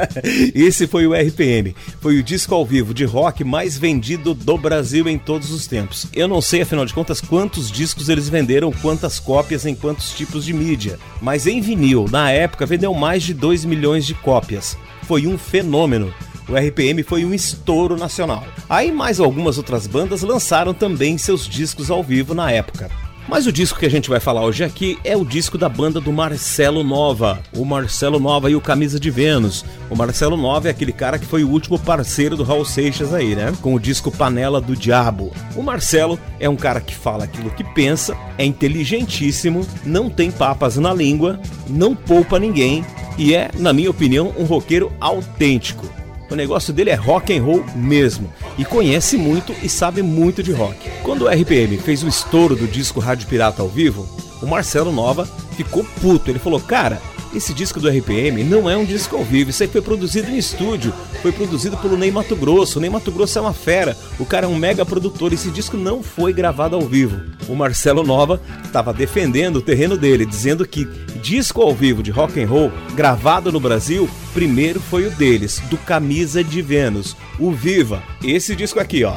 Esse 0.54 0.86
foi 0.86 1.06
o 1.06 1.12
RPM. 1.12 1.76
Foi 2.00 2.18
o 2.18 2.22
disco 2.22 2.54
ao 2.54 2.64
vivo 2.64 2.94
de 2.94 3.04
rock 3.04 3.44
mais 3.44 3.76
vendido 3.76 4.32
do 4.32 4.56
Brasil 4.56 5.06
em 5.06 5.18
todos 5.18 5.50
os 5.50 5.66
tempos. 5.66 6.06
Eu 6.14 6.26
não 6.26 6.40
sei, 6.40 6.62
afinal 6.62 6.86
de 6.86 6.94
contas, 6.94 7.20
quantos 7.20 7.70
discos 7.70 8.08
eles 8.08 8.30
venderam, 8.30 8.72
quantas 8.72 9.20
cópias 9.20 9.66
em 9.66 9.74
quantos 9.74 10.14
tipos 10.14 10.46
de 10.46 10.54
mídia. 10.54 10.98
Mas 11.20 11.46
em 11.46 11.60
vinil, 11.60 12.06
na 12.10 12.30
época, 12.30 12.64
vendeu 12.64 12.94
mais 12.94 13.22
de 13.22 13.34
2 13.34 13.66
milhões 13.66 14.06
de 14.06 14.14
cópias. 14.14 14.74
Foi 15.02 15.26
um 15.26 15.36
fenômeno. 15.36 16.14
O 16.48 16.56
RPM 16.56 17.02
foi 17.02 17.26
um 17.26 17.34
estouro 17.34 17.94
nacional. 17.94 18.42
Aí 18.70 18.90
mais 18.90 19.20
algumas 19.20 19.58
outras 19.58 19.86
bandas 19.86 20.22
lançaram 20.22 20.72
também 20.72 21.18
seus 21.18 21.46
discos 21.46 21.90
ao 21.90 22.02
vivo 22.02 22.32
na 22.32 22.50
época. 22.50 22.90
Mas 23.26 23.46
o 23.46 23.52
disco 23.52 23.78
que 23.78 23.86
a 23.86 23.90
gente 23.90 24.10
vai 24.10 24.20
falar 24.20 24.44
hoje 24.44 24.62
aqui 24.62 24.98
é 25.02 25.16
o 25.16 25.24
disco 25.24 25.56
da 25.56 25.68
banda 25.68 26.00
do 26.00 26.12
Marcelo 26.12 26.84
Nova. 26.84 27.40
O 27.56 27.64
Marcelo 27.64 28.20
Nova 28.20 28.50
e 28.50 28.54
o 28.54 28.60
Camisa 28.60 29.00
de 29.00 29.10
Vênus. 29.10 29.64
O 29.88 29.96
Marcelo 29.96 30.36
Nova 30.36 30.68
é 30.68 30.70
aquele 30.70 30.92
cara 30.92 31.18
que 31.18 31.24
foi 31.24 31.42
o 31.42 31.48
último 31.48 31.78
parceiro 31.78 32.36
do 32.36 32.44
Raul 32.44 32.64
Seixas 32.64 33.14
aí, 33.14 33.34
né? 33.34 33.52
Com 33.62 33.74
o 33.74 33.80
disco 33.80 34.12
Panela 34.12 34.60
do 34.60 34.76
Diabo. 34.76 35.32
O 35.56 35.62
Marcelo 35.62 36.18
é 36.38 36.48
um 36.48 36.56
cara 36.56 36.80
que 36.80 36.94
fala 36.94 37.24
aquilo 37.24 37.50
que 37.50 37.64
pensa, 37.64 38.16
é 38.36 38.44
inteligentíssimo, 38.44 39.66
não 39.84 40.10
tem 40.10 40.30
papas 40.30 40.76
na 40.76 40.92
língua, 40.92 41.40
não 41.66 41.94
poupa 41.94 42.38
ninguém 42.38 42.84
e 43.16 43.34
é, 43.34 43.50
na 43.54 43.72
minha 43.72 43.90
opinião, 43.90 44.34
um 44.36 44.44
roqueiro 44.44 44.92
autêntico. 45.00 45.86
O 46.30 46.34
negócio 46.34 46.72
dele 46.72 46.90
é 46.90 46.94
rock 46.94 47.36
and 47.36 47.42
roll 47.42 47.64
mesmo 47.74 48.32
e 48.58 48.64
conhece 48.64 49.16
muito 49.16 49.54
e 49.62 49.68
sabe 49.68 50.02
muito 50.02 50.42
de 50.42 50.52
rock. 50.52 50.90
Quando 51.02 51.22
o 51.22 51.28
RPM 51.28 51.76
fez 51.78 52.02
o 52.02 52.08
estouro 52.08 52.56
do 52.56 52.66
disco 52.66 53.00
Rádio 53.00 53.28
Pirata 53.28 53.62
ao 53.62 53.68
vivo, 53.68 54.08
o 54.42 54.46
Marcelo 54.46 54.90
Nova 54.90 55.26
ficou 55.56 55.84
puto. 56.00 56.30
Ele 56.30 56.38
falou: 56.38 56.60
"Cara, 56.60 57.00
esse 57.34 57.52
disco 57.52 57.80
do 57.80 57.88
RPM 57.88 58.44
não 58.44 58.68
é 58.70 58.76
um 58.76 58.84
disco 58.84 59.16
ao 59.16 59.24
vivo, 59.24 59.50
isso 59.50 59.62
aí 59.62 59.68
foi 59.68 59.82
produzido 59.82 60.30
em 60.30 60.38
estúdio, 60.38 60.92
foi 61.22 61.32
produzido 61.32 61.76
pelo 61.76 61.96
Ney 61.96 62.10
Mato 62.10 62.36
Grosso. 62.36 62.78
O 62.78 62.80
Ney 62.80 62.90
Mato 62.90 63.10
Grosso 63.10 63.38
é 63.38 63.42
uma 63.42 63.52
fera, 63.52 63.96
o 64.18 64.24
cara 64.24 64.46
é 64.46 64.48
um 64.48 64.56
mega 64.56 64.84
produtor, 64.84 65.32
esse 65.32 65.50
disco 65.50 65.76
não 65.76 66.02
foi 66.02 66.32
gravado 66.32 66.76
ao 66.76 66.82
vivo. 66.82 67.20
O 67.48 67.54
Marcelo 67.54 68.02
Nova 68.02 68.40
estava 68.64 68.92
defendendo 68.92 69.56
o 69.56 69.62
terreno 69.62 69.96
dele, 69.96 70.24
dizendo 70.24 70.66
que 70.66 70.84
disco 71.20 71.62
ao 71.62 71.74
vivo 71.74 72.02
de 72.02 72.10
rock 72.10 72.42
and 72.42 72.46
roll 72.46 72.72
gravado 72.94 73.50
no 73.50 73.60
Brasil, 73.60 74.08
primeiro 74.32 74.80
foi 74.80 75.06
o 75.06 75.10
deles, 75.10 75.60
do 75.70 75.76
Camisa 75.78 76.44
de 76.44 76.62
Vênus, 76.62 77.16
o 77.38 77.50
Viva. 77.50 78.02
Esse 78.22 78.54
disco 78.54 78.78
aqui, 78.78 79.04
ó. 79.04 79.14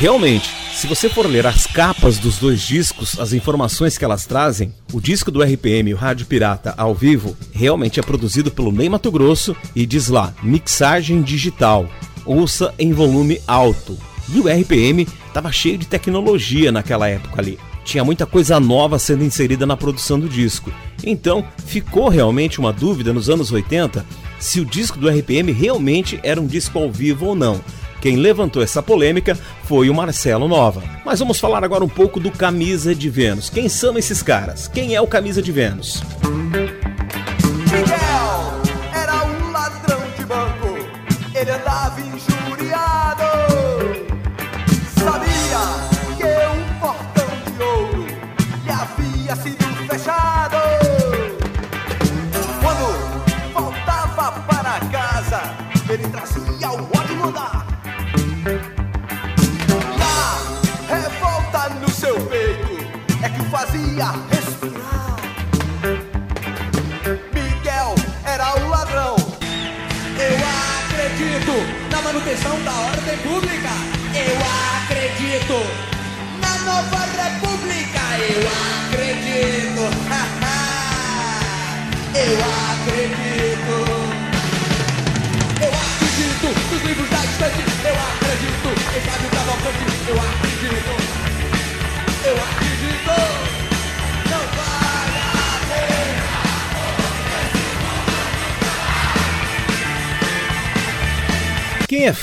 Realmente, 0.00 0.50
se 0.72 0.86
você 0.86 1.10
for 1.10 1.26
ler 1.26 1.46
as 1.46 1.66
capas 1.66 2.18
dos 2.18 2.38
dois 2.38 2.62
discos, 2.62 3.20
as 3.20 3.34
informações 3.34 3.98
que 3.98 4.04
elas 4.04 4.24
trazem, 4.24 4.72
o 4.94 4.98
disco 4.98 5.30
do 5.30 5.42
RPM 5.42 5.92
o 5.92 5.96
Rádio 5.98 6.24
Pirata 6.24 6.72
ao 6.74 6.94
vivo 6.94 7.36
realmente 7.52 8.00
é 8.00 8.02
produzido 8.02 8.50
pelo 8.50 8.72
Ney 8.72 8.88
Mato 8.88 9.12
Grosso 9.12 9.54
e 9.76 9.84
diz 9.84 10.08
lá, 10.08 10.32
mixagem 10.42 11.20
digital, 11.20 11.86
ouça 12.24 12.74
em 12.78 12.94
volume 12.94 13.42
alto. 13.46 13.94
E 14.34 14.40
o 14.40 14.48
RPM 14.48 15.06
estava 15.26 15.52
cheio 15.52 15.76
de 15.76 15.86
tecnologia 15.86 16.72
naquela 16.72 17.06
época 17.06 17.38
ali. 17.38 17.58
Tinha 17.84 18.02
muita 18.02 18.24
coisa 18.24 18.58
nova 18.58 18.98
sendo 18.98 19.22
inserida 19.22 19.66
na 19.66 19.76
produção 19.76 20.18
do 20.18 20.30
disco. 20.30 20.72
Então, 21.04 21.44
ficou 21.66 22.08
realmente 22.08 22.58
uma 22.58 22.72
dúvida 22.72 23.12
nos 23.12 23.28
anos 23.28 23.52
80 23.52 24.06
se 24.38 24.60
o 24.60 24.64
disco 24.64 24.98
do 24.98 25.10
RPM 25.10 25.52
realmente 25.52 26.18
era 26.22 26.40
um 26.40 26.46
disco 26.46 26.78
ao 26.78 26.90
vivo 26.90 27.26
ou 27.26 27.34
não. 27.34 27.60
Quem 28.00 28.16
levantou 28.16 28.62
essa 28.62 28.82
polêmica 28.82 29.38
foi 29.64 29.90
o 29.90 29.94
Marcelo 29.94 30.48
Nova. 30.48 30.82
Mas 31.04 31.18
vamos 31.18 31.38
falar 31.38 31.62
agora 31.62 31.84
um 31.84 31.88
pouco 31.88 32.18
do 32.18 32.30
Camisa 32.30 32.94
de 32.94 33.08
Vênus. 33.08 33.50
Quem 33.50 33.68
são 33.68 33.98
esses 33.98 34.22
caras? 34.22 34.68
Quem 34.68 34.94
é 34.94 35.00
o 35.00 35.06
Camisa 35.06 35.42
de 35.42 35.52
Vênus? 35.52 36.02
Miguel 36.24 36.69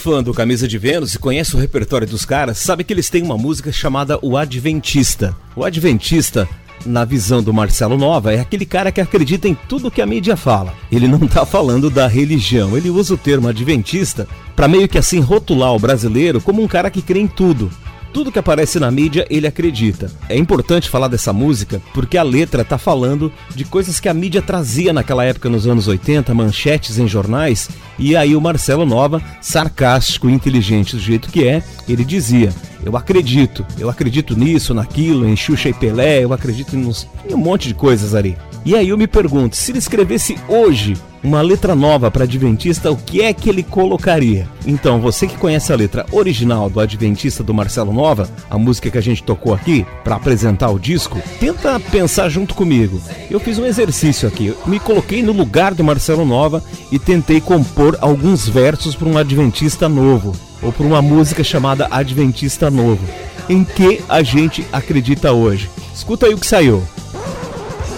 fã 0.07 0.23
do 0.23 0.33
Camisa 0.33 0.69
de 0.69 0.77
Vênus 0.77 1.15
e 1.15 1.19
conhece 1.19 1.53
o 1.53 1.59
repertório 1.59 2.07
dos 2.07 2.23
caras, 2.23 2.59
sabe 2.59 2.85
que 2.85 2.93
eles 2.93 3.09
têm 3.09 3.23
uma 3.23 3.37
música 3.37 3.73
chamada 3.73 4.17
O 4.21 4.37
Adventista. 4.37 5.35
O 5.53 5.65
Adventista 5.65 6.47
na 6.85 7.03
visão 7.03 7.43
do 7.43 7.53
Marcelo 7.53 7.97
Nova, 7.97 8.33
é 8.33 8.39
aquele 8.39 8.65
cara 8.65 8.89
que 8.89 9.01
acredita 9.01 9.49
em 9.49 9.57
tudo 9.67 9.91
que 9.91 10.01
a 10.01 10.05
mídia 10.05 10.37
fala. 10.37 10.73
Ele 10.89 11.09
não 11.09 11.25
está 11.25 11.45
falando 11.45 11.89
da 11.89 12.07
religião, 12.07 12.77
ele 12.77 12.89
usa 12.89 13.15
o 13.15 13.17
termo 13.17 13.49
adventista 13.49 14.25
para 14.55 14.67
meio 14.67 14.87
que 14.87 14.97
assim 14.97 15.19
rotular 15.19 15.73
o 15.73 15.79
brasileiro 15.79 16.39
como 16.39 16.63
um 16.63 16.67
cara 16.67 16.89
que 16.89 17.01
crê 17.01 17.19
em 17.19 17.27
tudo. 17.27 17.69
Tudo 18.13 18.31
que 18.31 18.39
aparece 18.39 18.79
na 18.79 18.89
mídia, 18.89 19.27
ele 19.29 19.47
acredita. 19.47 20.11
É 20.27 20.37
importante 20.37 20.89
falar 20.89 21.07
dessa 21.07 21.31
música 21.31 21.81
porque 21.93 22.17
a 22.17 22.23
letra 22.23 22.65
tá 22.65 22.77
falando 22.77 23.31
de 23.53 23.63
coisas 23.65 23.99
que 23.99 24.09
a 24.09 24.13
mídia 24.13 24.41
trazia 24.41 24.93
naquela 24.93 25.23
época 25.23 25.49
nos 25.49 25.67
anos 25.67 25.87
80, 25.87 26.33
manchetes 26.33 26.97
em 26.97 27.07
jornais, 27.07 27.69
e 27.99 28.15
aí 28.15 28.35
o 28.35 28.41
Marcelo 28.41 28.85
Nova, 28.85 29.21
sarcástico 29.41 30.29
e 30.29 30.33
inteligente 30.33 30.95
do 30.95 31.01
jeito 31.01 31.29
que 31.29 31.47
é, 31.47 31.63
ele 31.87 32.03
dizia: 32.03 32.53
eu 32.83 32.95
acredito, 32.95 33.65
eu 33.77 33.89
acredito 33.89 34.37
nisso, 34.37 34.73
naquilo, 34.73 35.27
em 35.27 35.35
Xuxa 35.35 35.69
e 35.69 35.73
Pelé, 35.73 36.23
eu 36.23 36.31
acredito 36.31 36.75
em, 36.75 36.89
um 37.33 37.37
monte 37.37 37.67
de 37.67 37.73
coisas 37.73 38.15
ali. 38.15 38.37
E 38.65 38.75
aí 38.75 38.89
eu 38.89 38.97
me 38.97 39.07
pergunto, 39.07 39.55
se 39.55 39.71
ele 39.71 39.79
escrevesse 39.79 40.37
hoje 40.47 40.95
uma 41.24 41.41
letra 41.41 41.75
nova 41.75 42.09
para 42.12 42.24
Adventista, 42.24 42.91
o 42.91 42.95
que 42.95 43.21
é 43.21 43.33
que 43.33 43.50
ele 43.50 43.63
colocaria? 43.63 44.47
Então, 44.65 45.00
você 45.00 45.27
que 45.27 45.38
conhece 45.38 45.71
a 45.74 45.75
letra 45.75 46.05
original 46.12 46.69
do 46.69 46.79
Adventista 46.79 47.43
do 47.43 47.53
Marcelo 47.53 47.93
Nova, 47.93 48.29
a 48.50 48.57
música 48.57 48.89
que 48.89 48.97
a 48.97 49.01
gente 49.01 49.24
tocou 49.24 49.53
aqui 49.53 49.86
para 50.03 50.15
apresentar 50.15 50.69
o 50.69 50.79
disco, 50.79 51.21
tenta 51.39 51.79
pensar 51.79 52.29
junto 52.29 52.53
comigo. 52.53 53.01
Eu 53.29 53.39
fiz 53.39 53.57
um 53.57 53.65
exercício 53.65 54.27
aqui, 54.27 54.53
me 54.65 54.79
coloquei 54.79 55.21
no 55.21 55.31
lugar 55.31 55.74
do 55.74 55.83
Marcelo 55.83 56.25
Nova 56.25 56.63
e 56.91 57.00
tentei 57.00 57.41
compor 57.41 57.97
alguns 58.01 58.47
versos 58.47 58.95
para 58.95 59.07
um 59.07 59.17
Adventista 59.17 59.89
novo 59.89 60.33
ou 60.62 60.71
por 60.71 60.86
uma 60.86 61.01
música 61.01 61.43
chamada 61.43 61.88
Adventista 61.91 62.69
Novo. 62.69 63.05
Em 63.50 63.63
que 63.63 64.01
a 64.09 64.21
gente 64.24 64.65
acredita 64.71 65.31
hoje? 65.31 65.69
Escuta 65.93 66.25
aí 66.25 66.33
o 66.33 66.38
que 66.38 66.47
saiu. 66.47 66.83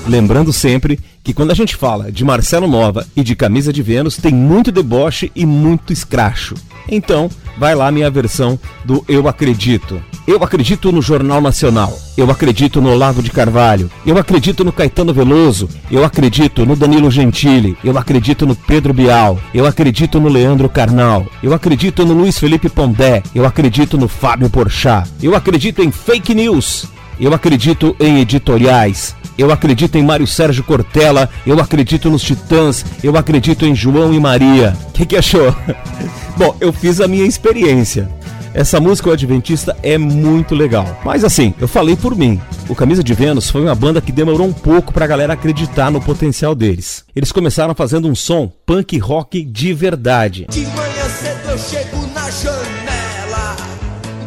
Lembrando 0.07 0.53
sempre 0.53 0.99
que 1.23 1.33
quando 1.33 1.51
a 1.51 1.55
gente 1.55 1.75
fala 1.75 2.11
de 2.11 2.23
Marcelo 2.23 2.67
Nova 2.67 3.05
e 3.15 3.23
de 3.23 3.35
Camisa 3.35 3.71
de 3.71 3.81
Vênus, 3.81 4.17
tem 4.17 4.33
muito 4.33 4.71
deboche 4.71 5.31
e 5.35 5.45
muito 5.45 5.93
escracho. 5.93 6.55
Então, 6.91 7.29
vai 7.57 7.75
lá 7.75 7.91
minha 7.91 8.09
versão 8.09 8.59
do 8.83 9.03
Eu 9.07 9.27
Acredito. 9.27 10.01
Eu 10.27 10.43
acredito 10.43 10.91
no 10.91 11.01
Jornal 11.01 11.41
Nacional. 11.41 11.97
Eu 12.15 12.29
acredito 12.29 12.79
no 12.79 12.91
Olavo 12.91 13.21
de 13.23 13.31
Carvalho. 13.31 13.89
Eu 14.05 14.17
acredito 14.17 14.63
no 14.63 14.71
Caetano 14.71 15.13
Veloso. 15.13 15.67
Eu 15.89 16.03
acredito 16.03 16.65
no 16.65 16.75
Danilo 16.75 17.09
Gentili. 17.09 17.75
Eu 17.83 17.97
acredito 17.97 18.45
no 18.45 18.55
Pedro 18.55 18.93
Bial. 18.93 19.39
Eu 19.53 19.65
acredito 19.65 20.19
no 20.19 20.29
Leandro 20.29 20.69
Carnal. 20.69 21.25
Eu 21.41 21.51
acredito 21.53 22.05
no 22.05 22.13
Luiz 22.13 22.38
Felipe 22.38 22.69
Pondé. 22.69 23.23
Eu 23.33 23.45
acredito 23.45 23.97
no 23.97 24.07
Fábio 24.07 24.49
Porchat. 24.51 25.09
Eu 25.21 25.35
acredito 25.35 25.81
em 25.81 25.91
fake 25.91 26.35
news. 26.35 26.85
Eu 27.19 27.33
acredito 27.33 27.95
em 27.99 28.19
editoriais. 28.19 29.15
Eu 29.39 29.53
acredito 29.53 29.98
em 29.98 30.03
Mário 30.03 30.27
Sérgio 30.27 30.65
Cortella. 30.65 31.29
Eu 31.48 31.62
acredito 31.62 32.10
nos 32.10 32.22
Titãs. 32.22 32.86
Eu 33.01 33.15
acredito 33.15 33.65
em 33.65 33.74
João 33.74 34.13
e 34.13 34.19
Maria. 34.19 34.75
O 34.89 34.91
que, 34.91 35.05
que 35.05 35.15
achou? 35.15 35.55
Bom, 36.36 36.58
eu 36.60 36.74
fiz 36.74 37.00
a 37.00 37.08
minha 37.08 37.25
experiência. 37.25 38.10
Essa 38.53 38.81
música 38.81 39.08
o 39.08 39.13
Adventista 39.13 39.77
é 39.81 39.98
muito 39.98 40.53
legal. 40.53 41.00
Mas 41.05 41.24
assim, 41.24 41.53
eu 41.58 41.69
falei 41.69 41.96
por 41.96 42.17
mim. 42.17 42.38
O 42.67 42.75
Camisa 42.75 43.01
de 43.01 43.13
Vênus 43.13 43.50
foi 43.50 43.62
uma 43.62 43.74
banda 43.74 44.01
que 44.01 44.12
demorou 44.12 44.46
um 44.46 44.51
pouco 44.51 44.91
pra 44.91 45.08
galera 45.08 45.32
acreditar 45.32 45.89
no 45.89 46.02
potencial 46.02 46.54
deles. 46.54 47.06
Eles 47.15 47.32
começaram 47.32 47.73
fazendo 47.73 48.10
um 48.10 48.15
som 48.15 48.52
punk 48.65 48.97
rock 48.97 49.41
de 49.45 49.73
verdade. 49.73 50.47
De 50.49 50.65
manhã 50.65 51.10
cedo 51.17 51.52
eu 51.52 51.58
chego 51.58 52.08
na 52.13 52.30
janela, 52.30 53.56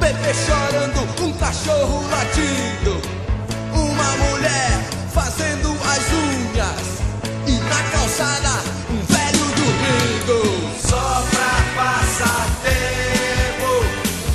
bebê 0.00 0.32
chorando, 0.32 1.28
um 1.28 1.32
cachorro 1.34 2.02
latindo, 2.10 2.98
uma 3.74 4.16
mulher 4.16 5.01
fazendo 5.32 5.68
as 5.84 6.12
unhas 6.12 7.02
e 7.46 7.52
na 7.52 7.82
calçada 7.90 8.48
um 8.90 9.12
velho 9.12 9.44
dormindo. 9.56 10.78
Só 10.78 11.24
pra 11.30 11.82
passar 11.82 12.46
tempo, 12.62 13.84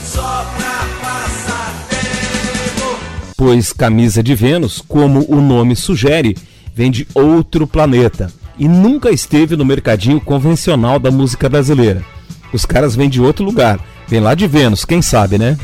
só 0.03 0.45
pra 0.57 0.87
passar 1.01 1.87
tempo. 1.89 2.99
pois 3.35 3.71
Camisa 3.71 4.23
de 4.23 4.33
Vênus, 4.33 4.83
como 4.87 5.25
o 5.29 5.39
nome 5.39 5.75
sugere, 5.75 6.35
vem 6.73 6.89
de 6.89 7.07
outro 7.13 7.67
planeta 7.67 8.31
e 8.57 8.67
nunca 8.67 9.11
esteve 9.11 9.55
no 9.55 9.65
mercadinho 9.65 10.19
convencional 10.19 10.97
da 10.97 11.11
música 11.11 11.47
brasileira. 11.47 12.03
Os 12.51 12.65
caras 12.65 12.95
vêm 12.95 13.09
de 13.09 13.21
outro 13.21 13.45
lugar, 13.45 13.79
vem 14.07 14.19
lá 14.19 14.33
de 14.33 14.47
Vênus, 14.47 14.83
quem 14.83 15.01
sabe, 15.01 15.37
né? 15.37 15.57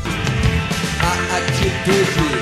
A 1.00 1.38
atitude 1.38 2.33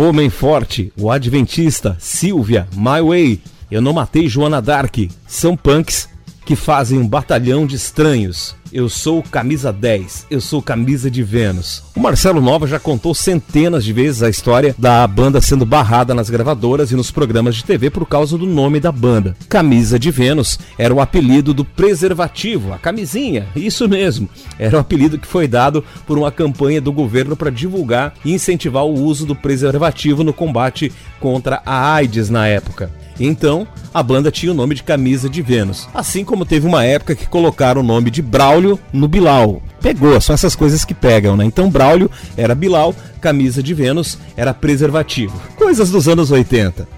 Homem 0.00 0.30
Forte, 0.30 0.92
o 0.96 1.10
Adventista, 1.10 1.96
Silvia, 1.98 2.68
My 2.72 3.02
Way, 3.04 3.40
Eu 3.68 3.82
Não 3.82 3.92
Matei 3.92 4.28
Joana 4.28 4.62
Dark, 4.62 4.96
são 5.26 5.56
punks 5.56 6.08
que 6.46 6.54
fazem 6.54 6.96
um 6.96 7.06
batalhão 7.06 7.66
de 7.66 7.74
estranhos. 7.74 8.54
Eu 8.70 8.86
sou 8.90 9.22
camisa 9.22 9.72
10, 9.72 10.26
eu 10.30 10.42
sou 10.42 10.60
camisa 10.60 11.10
de 11.10 11.22
Vênus. 11.22 11.82
O 11.96 12.00
Marcelo 12.00 12.38
Nova 12.38 12.66
já 12.66 12.78
contou 12.78 13.14
centenas 13.14 13.82
de 13.82 13.94
vezes 13.94 14.22
a 14.22 14.28
história 14.28 14.74
da 14.76 15.06
banda 15.06 15.40
sendo 15.40 15.64
barrada 15.64 16.12
nas 16.12 16.28
gravadoras 16.28 16.90
e 16.90 16.94
nos 16.94 17.10
programas 17.10 17.56
de 17.56 17.64
TV 17.64 17.88
por 17.88 18.04
causa 18.04 18.36
do 18.36 18.44
nome 18.44 18.78
da 18.78 18.92
banda. 18.92 19.34
Camisa 19.48 19.98
de 19.98 20.10
Vênus 20.10 20.58
era 20.76 20.92
o 20.92 21.00
apelido 21.00 21.54
do 21.54 21.64
preservativo, 21.64 22.74
a 22.74 22.78
camisinha, 22.78 23.46
isso 23.56 23.88
mesmo. 23.88 24.28
Era 24.58 24.76
o 24.76 24.80
apelido 24.80 25.18
que 25.18 25.26
foi 25.26 25.48
dado 25.48 25.82
por 26.06 26.18
uma 26.18 26.30
campanha 26.30 26.80
do 26.80 26.92
governo 26.92 27.34
para 27.34 27.50
divulgar 27.50 28.12
e 28.22 28.34
incentivar 28.34 28.84
o 28.84 28.92
uso 28.92 29.24
do 29.24 29.34
preservativo 29.34 30.22
no 30.22 30.34
combate 30.34 30.92
contra 31.18 31.62
a 31.64 31.94
AIDS 31.94 32.28
na 32.28 32.46
época. 32.46 32.92
Então, 33.20 33.66
a 33.92 34.02
banda 34.02 34.30
tinha 34.30 34.52
o 34.52 34.54
nome 34.54 34.74
de 34.74 34.82
Camisa 34.82 35.28
de 35.28 35.42
Vênus. 35.42 35.88
Assim 35.92 36.24
como 36.24 36.44
teve 36.44 36.66
uma 36.66 36.84
época 36.84 37.16
que 37.16 37.26
colocaram 37.26 37.80
o 37.80 37.84
nome 37.84 38.10
de 38.10 38.22
Braulio 38.58 38.78
no 38.92 39.06
Bilal. 39.06 39.62
Pegou, 39.80 40.20
são 40.20 40.34
essas 40.34 40.56
coisas 40.56 40.84
que 40.84 40.92
pegam, 40.92 41.36
né? 41.36 41.44
Então, 41.44 41.70
Braulio 41.70 42.10
era 42.36 42.54
Bilal, 42.54 42.94
Camisa 43.20 43.62
de 43.62 43.72
Vênus 43.72 44.18
era 44.36 44.52
preservativo. 44.52 45.40
Coisas 45.56 45.90
dos 45.90 46.08
anos 46.08 46.32
80. 46.32 46.88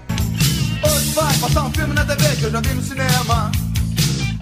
Hoje 0.83 1.11
vai 1.13 1.37
passar 1.37 1.63
um 1.63 1.71
filme 1.71 1.93
na 1.93 2.03
TV 2.03 2.35
que 2.35 2.43
eu 2.43 2.51
já 2.51 2.59
vi 2.61 2.73
no 2.73 2.81
cinema. 2.81 3.51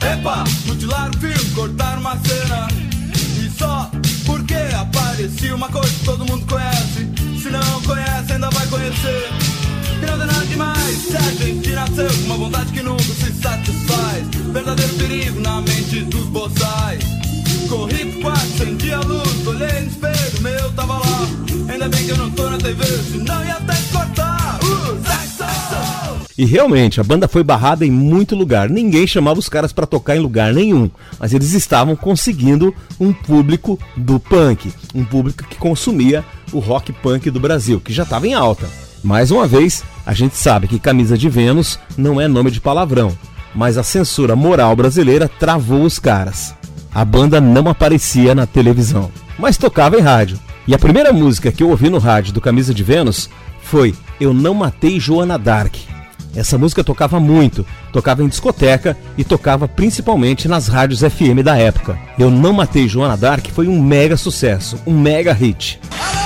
Epa, 0.01 0.45
mutilaram 0.65 1.11
o 1.11 1.17
filme, 1.17 1.51
cortaram 1.53 1.99
uma 1.99 2.17
cena. 2.19 2.67
E 3.43 3.49
só 3.57 3.91
porque 4.25 4.55
aparecia 4.73 5.53
uma 5.53 5.67
coisa 5.67 5.89
que 5.89 6.05
todo 6.05 6.25
mundo 6.25 6.45
conhece. 6.45 7.09
Se 7.41 7.49
não 7.49 7.81
conhece, 7.81 8.31
ainda 8.31 8.49
vai 8.49 8.65
conhecer. 8.67 9.48
Com 10.99 12.25
uma 12.25 12.37
vontade 12.37 12.71
que 12.71 12.81
nunca 12.81 13.03
se 13.03 13.33
satisfaz. 13.33 14.27
Verdadeiro 14.51 14.93
perigo 14.95 15.39
na 15.39 15.61
mente 15.61 16.01
dos 16.01 16.25
boçais. 16.25 17.03
Corri 17.67 18.05
pro 18.05 18.21
quarto, 18.21 18.63
a 18.93 18.99
luz, 19.07 19.47
olhei 19.47 19.81
no 19.81 19.87
espelho, 19.87 20.41
meu 20.41 20.71
tava 20.73 20.93
lá. 20.93 21.29
Ainda 21.71 21.87
bem 21.87 22.05
que 22.05 22.11
eu 22.11 22.17
não 22.17 22.31
tô 22.31 22.49
na 22.49 22.57
TV, 22.57 22.83
senão 23.11 23.45
ia 23.45 23.53
até 23.53 23.73
cortar. 23.91 24.59
Uh! 24.63 25.09
E 26.37 26.45
realmente, 26.45 27.01
a 27.01 27.03
banda 27.03 27.27
foi 27.27 27.43
barrada 27.43 27.85
em 27.85 27.91
muito 27.91 28.33
lugar. 28.33 28.69
Ninguém 28.69 29.05
chamava 29.05 29.37
os 29.37 29.49
caras 29.49 29.73
pra 29.73 29.85
tocar 29.85 30.15
em 30.15 30.21
lugar 30.21 30.53
nenhum. 30.53 30.89
Mas 31.19 31.33
eles 31.33 31.51
estavam 31.51 31.97
conseguindo 31.97 32.73
um 32.97 33.11
público 33.11 33.77
do 33.97 34.21
punk. 34.21 34.71
Um 34.95 35.03
público 35.03 35.43
que 35.43 35.57
consumia 35.57 36.23
o 36.53 36.59
rock 36.59 36.93
punk 36.93 37.29
do 37.29 37.41
Brasil, 37.41 37.81
que 37.81 37.91
já 37.91 38.03
estava 38.03 38.25
em 38.25 38.33
alta. 38.33 38.69
Mais 39.03 39.31
uma 39.31 39.47
vez, 39.47 39.83
a 40.05 40.13
gente 40.13 40.35
sabe 40.35 40.67
que 40.67 40.79
Camisa 40.79 41.17
de 41.17 41.29
Vênus 41.29 41.79
não 41.97 42.19
é 42.19 42.27
nome 42.27 42.51
de 42.51 42.59
palavrão. 42.59 43.17
Mas 43.55 43.77
a 43.77 43.83
censura 43.83 44.35
moral 44.35 44.75
brasileira 44.75 45.27
travou 45.27 45.83
os 45.83 45.97
caras. 45.99 46.53
a 46.93 47.05
banda 47.05 47.39
não 47.39 47.69
aparecia 47.69 48.33
na 48.33 48.45
televisão, 48.47 49.11
mas 49.37 49.57
tocava 49.57 49.95
em 49.97 50.01
rádio. 50.01 50.39
E 50.67 50.73
a 50.73 50.79
primeira 50.79 51.13
música 51.13 51.51
que 51.51 51.63
eu 51.63 51.69
ouvi 51.69 51.89
no 51.89 51.97
rádio 51.99 52.33
do 52.33 52.41
Camisa 52.41 52.73
de 52.73 52.83
Vênus 52.83 53.29
foi 53.61 53.95
Eu 54.19 54.33
Não 54.33 54.53
Matei 54.53 54.99
Joana 54.99 55.37
Dark. 55.37 55.75
Essa 56.35 56.57
música 56.57 56.83
tocava 56.83 57.19
muito, 57.19 57.65
tocava 57.91 58.23
em 58.23 58.27
discoteca 58.27 58.95
e 59.17 59.23
tocava 59.23 59.67
principalmente 59.67 60.47
nas 60.47 60.67
rádios 60.67 61.01
FM 61.01 61.41
da 61.43 61.57
época. 61.57 61.97
Eu 62.17 62.29
Não 62.29 62.53
Matei 62.53 62.87
Joana 62.87 63.17
Dark 63.17 63.47
foi 63.47 63.67
um 63.67 63.81
mega 63.81 64.15
sucesso, 64.17 64.77
um 64.85 64.99
mega 64.99 65.33
hit. 65.33 65.79
Eu 65.91 66.18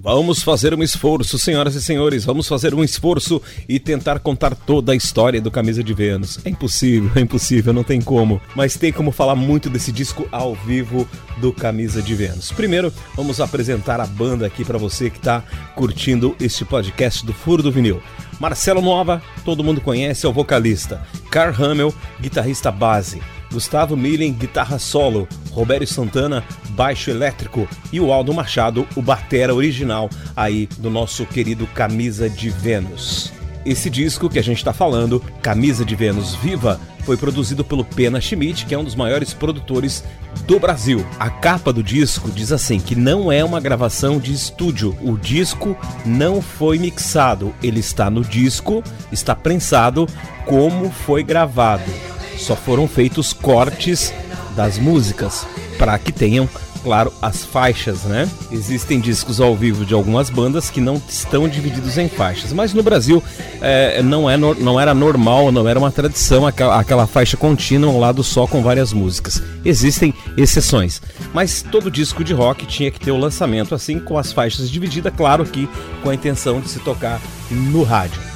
Vamos 0.00 0.42
fazer 0.42 0.72
um 0.74 0.82
esforço, 0.82 1.38
senhoras 1.38 1.74
e 1.74 1.82
senhores, 1.82 2.24
vamos 2.24 2.46
fazer 2.46 2.72
um 2.72 2.84
esforço 2.84 3.42
e 3.68 3.80
tentar 3.80 4.20
contar 4.20 4.54
toda 4.54 4.92
a 4.92 4.94
história 4.94 5.40
do 5.40 5.50
Camisa 5.50 5.82
de 5.82 5.92
Vênus. 5.92 6.38
É 6.44 6.50
impossível, 6.50 7.10
é 7.16 7.20
impossível, 7.20 7.72
não 7.72 7.82
tem 7.82 8.00
como. 8.00 8.40
Mas 8.54 8.76
tem 8.76 8.92
como 8.92 9.10
falar 9.10 9.34
muito 9.34 9.68
desse 9.68 9.90
disco 9.90 10.28
ao 10.30 10.54
vivo 10.54 11.06
do 11.38 11.52
Camisa 11.52 12.00
de 12.00 12.14
Vênus. 12.14 12.52
Primeiro, 12.52 12.92
vamos 13.16 13.40
apresentar 13.40 14.00
a 14.00 14.06
banda 14.06 14.46
aqui 14.46 14.64
para 14.64 14.78
você 14.78 15.10
que 15.10 15.18
está 15.18 15.42
curtindo 15.74 16.36
este 16.40 16.64
podcast 16.64 17.26
do 17.26 17.32
Furo 17.32 17.62
do 17.62 17.72
Vinil. 17.72 18.00
Marcelo 18.38 18.80
Nova, 18.80 19.20
todo 19.44 19.64
mundo 19.64 19.80
conhece, 19.80 20.24
é 20.24 20.28
o 20.28 20.32
vocalista. 20.32 21.02
Carl 21.28 21.52
Hamel, 21.52 21.92
guitarrista 22.20 22.70
base. 22.70 23.20
Gustavo 23.52 23.96
Millen, 23.96 24.32
guitarra 24.32 24.78
solo, 24.78 25.26
Roberto 25.52 25.86
Santana, 25.86 26.44
baixo 26.70 27.10
elétrico 27.10 27.68
e 27.92 28.00
o 28.00 28.12
Aldo 28.12 28.32
Machado, 28.32 28.86
o 28.94 29.02
batera 29.02 29.54
original 29.54 30.08
aí 30.36 30.68
do 30.78 30.90
nosso 30.90 31.24
querido 31.26 31.66
Camisa 31.68 32.28
de 32.28 32.50
Vênus. 32.50 33.32
Esse 33.64 33.90
disco 33.90 34.30
que 34.30 34.38
a 34.38 34.42
gente 34.42 34.58
está 34.58 34.72
falando, 34.72 35.22
Camisa 35.42 35.84
de 35.84 35.94
Vênus 35.94 36.34
Viva, 36.34 36.80
foi 37.04 37.16
produzido 37.16 37.64
pelo 37.64 37.84
Pena 37.84 38.20
Schmidt, 38.20 38.64
que 38.66 38.74
é 38.74 38.78
um 38.78 38.84
dos 38.84 38.94
maiores 38.94 39.34
produtores 39.34 40.04
do 40.46 40.58
Brasil. 40.58 41.04
A 41.18 41.28
capa 41.28 41.72
do 41.72 41.82
disco 41.82 42.30
diz 42.30 42.52
assim 42.52 42.78
que 42.78 42.94
não 42.94 43.32
é 43.32 43.44
uma 43.44 43.60
gravação 43.60 44.18
de 44.18 44.32
estúdio. 44.32 44.96
O 45.02 45.16
disco 45.16 45.76
não 46.04 46.40
foi 46.40 46.78
mixado, 46.78 47.54
ele 47.62 47.80
está 47.80 48.08
no 48.08 48.22
disco, 48.22 48.82
está 49.10 49.34
prensado 49.34 50.06
como 50.46 50.90
foi 50.90 51.22
gravado 51.22 52.07
só 52.38 52.56
foram 52.56 52.88
feitos 52.88 53.32
cortes 53.32 54.12
das 54.56 54.78
músicas 54.78 55.46
para 55.78 55.96
que 55.98 56.10
tenham, 56.10 56.48
claro, 56.82 57.12
as 57.22 57.44
faixas, 57.44 58.02
né? 58.02 58.28
Existem 58.50 58.98
discos 58.98 59.40
ao 59.40 59.54
vivo 59.54 59.84
de 59.84 59.94
algumas 59.94 60.28
bandas 60.28 60.68
que 60.68 60.80
não 60.80 61.00
estão 61.08 61.48
divididos 61.48 61.96
em 61.96 62.08
faixas, 62.08 62.52
mas 62.52 62.74
no 62.74 62.82
Brasil 62.82 63.22
é, 63.60 64.02
não, 64.02 64.28
é, 64.28 64.36
não 64.36 64.80
era 64.80 64.92
normal, 64.92 65.52
não 65.52 65.68
era 65.68 65.78
uma 65.78 65.92
tradição 65.92 66.46
aquela, 66.46 66.80
aquela 66.80 67.06
faixa 67.06 67.36
contínua, 67.36 67.92
um 67.92 68.00
lado 68.00 68.24
só 68.24 68.46
com 68.46 68.62
várias 68.62 68.92
músicas. 68.92 69.40
Existem 69.64 70.12
exceções, 70.36 71.00
mas 71.32 71.62
todo 71.62 71.90
disco 71.90 72.24
de 72.24 72.34
rock 72.34 72.66
tinha 72.66 72.90
que 72.90 72.98
ter 72.98 73.12
o 73.12 73.18
lançamento 73.18 73.74
assim 73.74 74.00
com 74.00 74.18
as 74.18 74.32
faixas 74.32 74.68
divididas, 74.68 75.12
claro 75.16 75.44
que 75.44 75.68
com 76.02 76.10
a 76.10 76.14
intenção 76.14 76.60
de 76.60 76.68
se 76.68 76.80
tocar 76.80 77.20
no 77.50 77.84
rádio. 77.84 78.27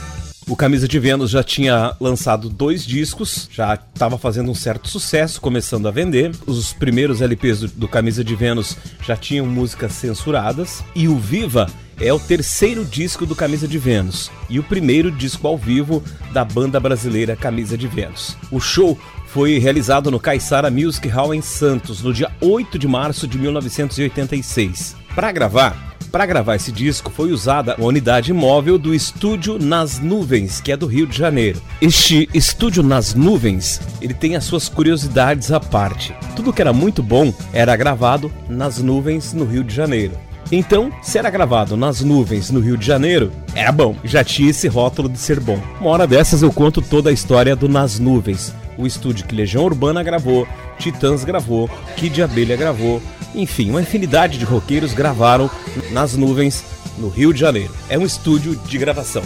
O 0.49 0.57
Camisa 0.57 0.89
de 0.89 0.99
Vênus 0.99 1.31
já 1.31 1.43
tinha 1.43 1.95
lançado 2.01 2.49
dois 2.49 2.85
discos, 2.85 3.49
já 3.51 3.75
estava 3.75 4.19
fazendo 4.19 4.51
um 4.51 4.55
certo 4.55 4.89
sucesso, 4.89 5.41
começando 5.41 5.87
a 5.87 5.91
vender. 5.91 6.33
Os 6.47 6.73
primeiros 6.73 7.23
LPs 7.23 7.61
do, 7.61 7.69
do 7.69 7.89
Camisa 7.89 8.25
de 8.25 8.35
Vênus 8.35 8.77
já 9.05 9.17
tinham 9.17 9.47
músicas 9.47 9.93
censuradas. 9.93 10.83
E 10.97 11.07
o 11.07 11.17
Viva 11.17 11.69
é 12.01 12.13
o 12.13 12.19
terceiro 12.19 12.85
disco 12.85 13.25
do 13.25 13.37
Camisa 13.37 13.69
de 13.69 13.79
Vênus 13.79 14.31
e 14.51 14.59
o 14.59 14.65
primeiro 14.65 15.11
disco 15.11 15.47
ao 15.47 15.57
vivo 15.57 16.03
da 16.33 16.45
banda 16.45 16.81
brasileira 16.81 17.37
Camisa 17.37 17.79
de 17.79 17.87
Vênus. 17.87 18.37
O 18.51 18.59
show 18.59 18.99
foi 19.29 19.59
realizado 19.59 20.11
no 20.11 20.21
Caissara 20.21 20.71
Music 20.71 21.07
Hall 21.09 21.33
em 21.33 21.41
Santos, 21.41 22.03
no 22.03 22.13
dia 22.13 22.31
8 22.41 22.79
de 22.79 22.89
março 22.89 23.27
de 23.27 23.39
1986. 23.39 25.02
Para 25.15 25.31
gravar, 25.31 25.95
para 26.11 26.25
gravar 26.25 26.57
esse 26.57 26.73
disco 26.73 27.11
foi 27.11 27.33
usada 27.33 27.77
a 27.79 27.85
unidade 27.85 28.33
móvel 28.33 28.79
do 28.79 28.95
Estúdio 28.95 29.59
Nas 29.59 29.99
Nuvens, 29.99 30.59
que 30.59 30.73
é 30.73 30.77
do 30.77 30.87
Rio 30.87 31.07
de 31.07 31.17
Janeiro. 31.17 31.61
Este 31.83 32.31
Estúdio 32.33 32.83
Nas 32.83 33.15
Nuvens, 33.15 33.79
ele 34.01 34.15
tem 34.15 34.37
as 34.37 34.45
suas 34.45 34.71
curiosidades 34.71 35.53
à 35.53 35.61
parte. 35.61 36.15
Tudo 36.35 36.51
que 36.51 36.63
era 36.63 36.73
muito 36.73 37.03
bom 37.03 37.31
era 37.53 37.77
gravado 37.77 38.33
nas 38.49 38.79
nuvens 38.79 39.35
no 39.35 39.45
Rio 39.45 39.63
de 39.63 39.75
Janeiro. 39.75 40.15
Então, 40.51 40.91
se 41.03 41.19
era 41.19 41.29
gravado 41.29 41.77
nas 41.77 42.01
nuvens 42.01 42.51
no 42.51 42.61
Rio 42.61 42.79
de 42.79 42.87
Janeiro, 42.87 43.31
era 43.55 43.71
bom. 43.71 43.95
Já 44.05 44.25
tinha 44.25 44.49
esse 44.49 44.67
rótulo 44.67 45.11
de 45.11 45.19
ser 45.19 45.41
bom. 45.41 45.61
Uma 45.79 45.91
hora 45.91 46.07
dessas 46.07 46.41
eu 46.41 46.51
conto 46.51 46.81
toda 46.81 47.11
a 47.11 47.13
história 47.13 47.55
do 47.55 47.69
Nas 47.69 47.99
Nuvens. 47.99 48.55
O 48.79 48.87
estúdio 48.87 49.27
que 49.27 49.35
Legião 49.35 49.65
Urbana 49.65 50.03
gravou, 50.03 50.49
Titãs 50.79 51.23
gravou, 51.23 51.69
Kid 51.97 52.23
Abelha 52.23 52.57
gravou, 52.57 53.03
enfim, 53.35 53.71
uma 53.71 53.83
infinidade 53.83 54.39
de 54.39 54.45
roqueiros 54.45 54.93
gravaram 54.93 55.51
nas 55.91 56.17
nuvens 56.17 56.65
no 56.99 57.09
Rio 57.09 57.33
de 57.33 57.41
Janeiro. 57.41 57.75
É 57.89 57.99
um 57.99 58.05
estúdio 58.05 58.57
de 58.67 58.79
gravação. 58.79 59.23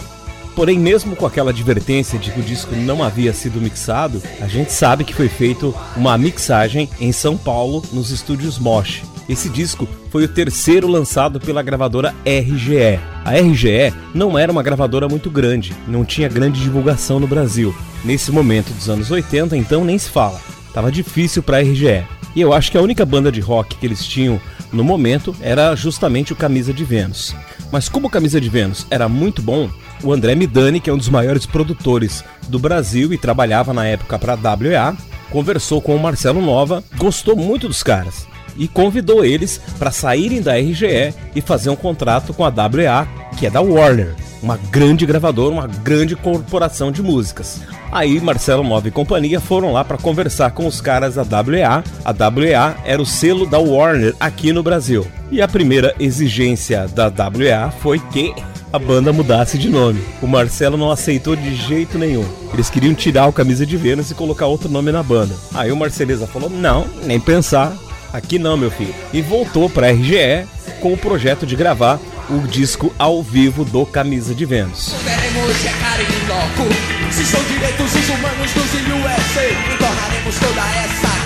Porém, 0.55 0.79
mesmo 0.79 1.15
com 1.15 1.25
aquela 1.25 1.51
advertência 1.51 2.17
de 2.17 2.31
que 2.31 2.39
o 2.39 2.43
disco 2.43 2.75
não 2.75 3.03
havia 3.03 3.31
sido 3.31 3.61
mixado, 3.61 4.21
a 4.41 4.47
gente 4.47 4.73
sabe 4.73 5.03
que 5.03 5.13
foi 5.13 5.29
feito 5.29 5.75
uma 5.95 6.17
mixagem 6.17 6.89
em 6.99 7.11
São 7.11 7.37
Paulo, 7.37 7.83
nos 7.93 8.09
estúdios 8.09 8.57
Mosh. 8.57 9.03
Esse 9.29 9.49
disco 9.49 9.87
foi 10.09 10.23
o 10.23 10.27
terceiro 10.27 10.87
lançado 10.87 11.39
pela 11.39 11.61
gravadora 11.61 12.15
RGE. 12.25 12.99
A 13.23 13.33
RGE 13.33 13.93
não 14.15 14.39
era 14.39 14.51
uma 14.51 14.63
gravadora 14.63 15.07
muito 15.07 15.29
grande, 15.29 15.75
não 15.87 16.03
tinha 16.03 16.29
grande 16.29 16.59
divulgação 16.59 17.19
no 17.19 17.27
Brasil. 17.27 17.75
Nesse 18.03 18.31
momento 18.31 18.73
dos 18.73 18.89
anos 18.89 19.11
80, 19.11 19.55
então 19.55 19.83
nem 19.83 19.97
se 19.97 20.09
fala. 20.09 20.39
Tava 20.73 20.91
difícil 20.91 21.43
para 21.43 21.57
a 21.57 21.61
RGE. 21.61 22.16
E 22.37 22.41
eu 22.41 22.53
acho 22.53 22.71
que 22.71 22.77
a 22.77 22.81
única 22.83 23.03
banda 23.03 23.31
de 23.31 23.41
rock 23.41 23.77
que 23.77 23.83
eles 23.87 24.05
tinham 24.05 24.39
no 24.71 24.83
momento 24.83 25.35
era 25.41 25.75
justamente 25.75 26.33
o 26.33 26.35
Camisa 26.35 26.71
de 26.71 26.83
Vênus. 26.83 27.33
Mas 27.71 27.89
como 27.89 28.05
o 28.05 28.09
Camisa 28.11 28.39
de 28.39 28.47
Vênus 28.47 28.85
era 28.91 29.09
muito 29.09 29.41
bom, 29.41 29.67
o 30.03 30.13
André 30.13 30.35
Midani, 30.35 30.79
que 30.79 30.87
é 30.87 30.93
um 30.93 30.99
dos 30.99 31.09
maiores 31.09 31.47
produtores 31.47 32.23
do 32.47 32.59
Brasil 32.59 33.11
e 33.11 33.17
trabalhava 33.17 33.73
na 33.73 33.87
época 33.87 34.19
para 34.19 34.33
a 34.33 34.35
WA, 34.35 34.95
conversou 35.31 35.81
com 35.81 35.95
o 35.95 35.99
Marcelo 35.99 36.39
Nova, 36.39 36.83
gostou 36.95 37.35
muito 37.35 37.67
dos 37.67 37.81
caras 37.81 38.27
e 38.57 38.67
convidou 38.67 39.23
eles 39.23 39.59
para 39.77 39.91
saírem 39.91 40.41
da 40.41 40.57
RGE 40.57 41.13
e 41.35 41.41
fazer 41.41 41.69
um 41.69 41.75
contrato 41.75 42.33
com 42.33 42.43
a 42.43 42.49
WA, 42.49 43.07
que 43.37 43.45
é 43.45 43.49
da 43.49 43.61
Warner, 43.61 44.15
uma 44.41 44.57
grande 44.71 45.05
gravadora, 45.05 45.53
uma 45.53 45.67
grande 45.67 46.15
corporação 46.15 46.91
de 46.91 47.01
músicas. 47.01 47.61
Aí 47.91 48.19
Marcelo 48.19 48.63
Nova 48.63 48.87
e 48.87 48.91
companhia 48.91 49.39
foram 49.39 49.71
lá 49.71 49.83
para 49.83 49.97
conversar 49.97 50.51
com 50.51 50.67
os 50.67 50.81
caras 50.81 51.15
da 51.15 51.23
WA. 51.23 51.83
A 52.03 52.11
WA 52.11 52.75
era 52.83 53.01
o 53.01 53.05
selo 53.05 53.45
da 53.45 53.59
Warner 53.59 54.15
aqui 54.19 54.51
no 54.51 54.61
Brasil. 54.61 55.07
E 55.31 55.41
a 55.41 55.47
primeira 55.47 55.95
exigência 55.99 56.87
da 56.87 57.07
WA 57.07 57.71
foi 57.79 57.99
que 57.99 58.33
a 58.71 58.77
banda 58.77 59.13
mudasse 59.13 59.57
de 59.57 59.69
nome. 59.69 60.01
O 60.21 60.27
Marcelo 60.27 60.77
não 60.77 60.91
aceitou 60.91 61.35
de 61.35 61.55
jeito 61.55 61.97
nenhum. 61.97 62.25
Eles 62.53 62.69
queriam 62.69 62.93
tirar 62.93 63.27
o 63.27 63.33
Camisa 63.33 63.65
de 63.65 63.77
Vênus 63.77 64.11
e 64.11 64.15
colocar 64.15 64.45
outro 64.45 64.69
nome 64.69 64.91
na 64.91 65.01
banda. 65.01 65.33
Aí 65.53 65.71
o 65.71 65.77
Marceleza 65.77 66.27
falou: 66.27 66.49
"Não, 66.49 66.85
nem 67.03 67.19
pensar. 67.19 67.73
Aqui 68.11 68.39
não, 68.39 68.57
meu 68.57 68.71
filho". 68.71 68.93
E 69.13 69.21
voltou 69.21 69.69
para 69.69 69.87
a 69.87 69.91
RGE 69.91 70.47
com 70.79 70.93
o 70.93 70.97
projeto 70.97 71.45
de 71.45 71.55
gravar 71.55 71.99
o 72.29 72.47
disco 72.47 72.93
ao 72.99 73.23
vivo 73.23 73.63
do 73.63 73.85
Camisa 73.85 74.35
de 74.35 74.45
Vênus. 74.45 74.93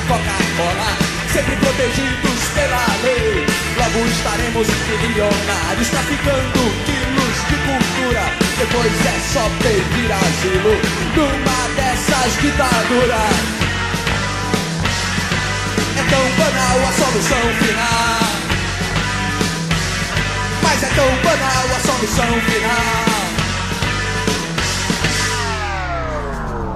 Coca-Cola 0.07 1.11
Sempre 1.31 1.55
protegidos 1.55 2.43
pela 2.53 2.85
lei. 3.03 3.45
Logo 3.77 4.05
estaremos 4.05 4.67
milionários 4.67 5.87
Traficando 5.87 6.59
quilos 6.85 7.37
de 7.47 7.55
cultura. 7.55 8.23
Depois 8.59 9.05
é 9.05 9.19
só 9.31 9.49
pedir 9.63 10.11
asilo 10.11 10.75
Numa 11.15 11.75
dessas 11.75 12.41
ditaduras 12.41 13.60
É 15.97 16.03
tão 16.09 16.25
banal 16.37 16.77
a 16.87 16.91
solução 16.91 17.43
final 17.59 18.19
Mas 20.63 20.83
é 20.83 20.89
tão 20.95 21.09
banal 21.23 21.65
a 21.75 21.79
solução 21.79 22.41
final 22.41 23.11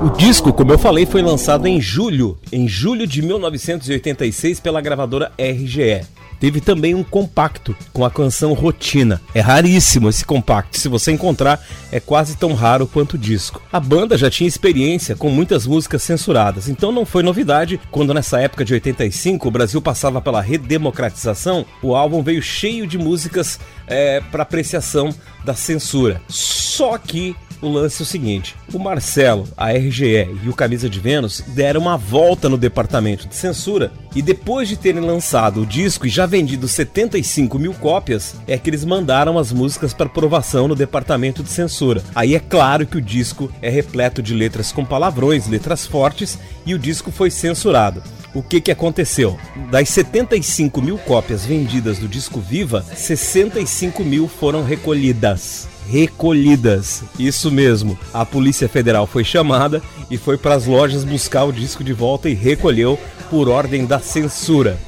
O 0.04 0.10
disco, 0.18 0.54
como 0.54 0.74
eu 0.74 0.78
falei, 0.78 1.06
foi 1.06 1.22
lançado 1.22 1.66
em 1.66 1.80
julho, 1.80 2.38
em 2.52 2.68
julho 2.68 3.08
de 3.08 3.22
1986 3.22 4.60
pela 4.60 4.82
gravadora 4.82 5.32
RGE. 5.40 6.02
Teve 6.40 6.62
também 6.62 6.94
um 6.94 7.04
compacto 7.04 7.76
com 7.94 8.06
a 8.06 8.12
canção 8.12 8.54
Rotina. 8.54 9.22
É 9.34 9.40
raríssimo 9.40 10.10
esse 10.10 10.26
compacto, 10.26 10.78
se 10.78 10.88
você 10.88 11.12
encontrar, 11.12 11.64
é 11.92 12.00
quase 12.00 12.36
tão 12.36 12.54
raro 12.54 12.88
quanto 12.88 13.14
o 13.14 13.18
disco. 13.18 13.62
A 13.72 13.80
banda 13.80 14.18
já 14.18 14.30
tinha 14.30 14.48
experiência 14.48 15.16
com 15.16 15.30
muitas 15.30 15.66
músicas 15.66 16.04
censuradas, 16.04 16.70
então 16.70 16.92
não 16.92 17.06
foi 17.06 17.24
novidade 17.24 17.80
quando 17.92 18.14
nessa 18.14 18.40
época 18.40 18.66
de 18.66 18.74
85 18.74 19.48
o 19.48 19.52
Brasil 19.52 19.82
passava 19.82 20.22
pela 20.22 20.42
redemocratização, 20.42 21.66
o 21.82 21.96
álbum 21.96 22.22
veio 22.22 22.42
cheio 22.42 22.88
de 22.88 22.98
músicas 22.98 23.60
é, 23.88 24.20
para 24.20 24.44
apreciação 24.44 25.14
da 25.44 25.54
censura. 25.54 26.22
Só 26.28 26.98
que 26.98 27.36
o 27.62 27.70
lance 27.70 28.02
é 28.02 28.04
o 28.04 28.06
seguinte: 28.06 28.56
o 28.74 28.80
Marcelo, 28.80 29.48
a 29.56 29.72
RGE 29.72 30.30
e 30.44 30.50
o 30.50 30.54
Camisa 30.54 30.90
de 30.90 31.00
Vênus 31.00 31.44
deram 31.48 31.82
uma 31.82 31.98
volta 31.98 32.50
no 32.50 32.58
departamento 32.58 33.28
de 33.28 33.36
censura 33.36 33.92
e 34.16 34.22
depois 34.22 34.68
de 34.68 34.78
terem 34.78 35.02
lançado 35.02 35.62
o 35.62 35.66
disco 35.66 36.08
e 36.08 36.10
já 36.10 36.26
vendido 36.26 36.68
75 36.68 37.60
mil 37.60 37.74
cópias, 37.74 38.36
é 38.48 38.58
que 38.58 38.70
eles 38.70 38.86
mandaram 38.86 39.38
as 39.38 39.52
músicas 39.52 39.94
para 39.94 40.06
aprovação 40.06 40.68
no 40.68 40.76
departamento 40.76 41.44
de 41.44 41.50
censura. 41.50 42.04
Aí 42.14 42.36
é 42.36 42.40
claro 42.40 42.86
que 42.86 42.98
o 42.98 43.02
disco 43.02 43.52
é 43.62 43.70
repleto 43.70 44.22
de 44.22 44.34
letras 44.34 44.72
com 44.72 44.86
palavrões, 44.86 45.48
letras 45.48 45.86
fortes 45.86 46.40
e 46.66 46.74
o 46.74 46.80
disco 46.80 47.12
foi 47.12 47.30
censurado 47.30 48.02
o 48.36 48.44
que, 48.44 48.60
que 48.60 48.70
aconteceu? 48.70 49.40
Das 49.72 49.88
75 49.88 50.82
mil 50.82 50.98
cópias 50.98 51.46
vendidas 51.46 51.98
do 51.98 52.08
disco 52.08 52.42
Viva, 52.42 52.84
65 52.84 54.04
mil 54.04 54.28
foram 54.28 54.62
recolhidas 54.62 55.70
recolhidas. 55.90 57.04
Isso 57.18 57.52
mesmo. 57.52 57.98
A 58.14 58.26
Polícia 58.26 58.68
Federal 58.68 59.06
foi 59.08 59.24
chamada 59.24 59.82
e 60.10 60.18
foi 60.18 60.38
para 60.38 60.56
as 60.56 60.66
lojas 60.66 61.04
buscar 61.04 61.46
o 61.46 61.54
disco 61.54 61.84
de 61.84 61.94
volta 61.94 62.30
e 62.30 62.34
recolheu 62.34 63.00
por 63.30 63.50
ordem 63.50 63.86
da 63.86 64.00
censura. 64.00 64.80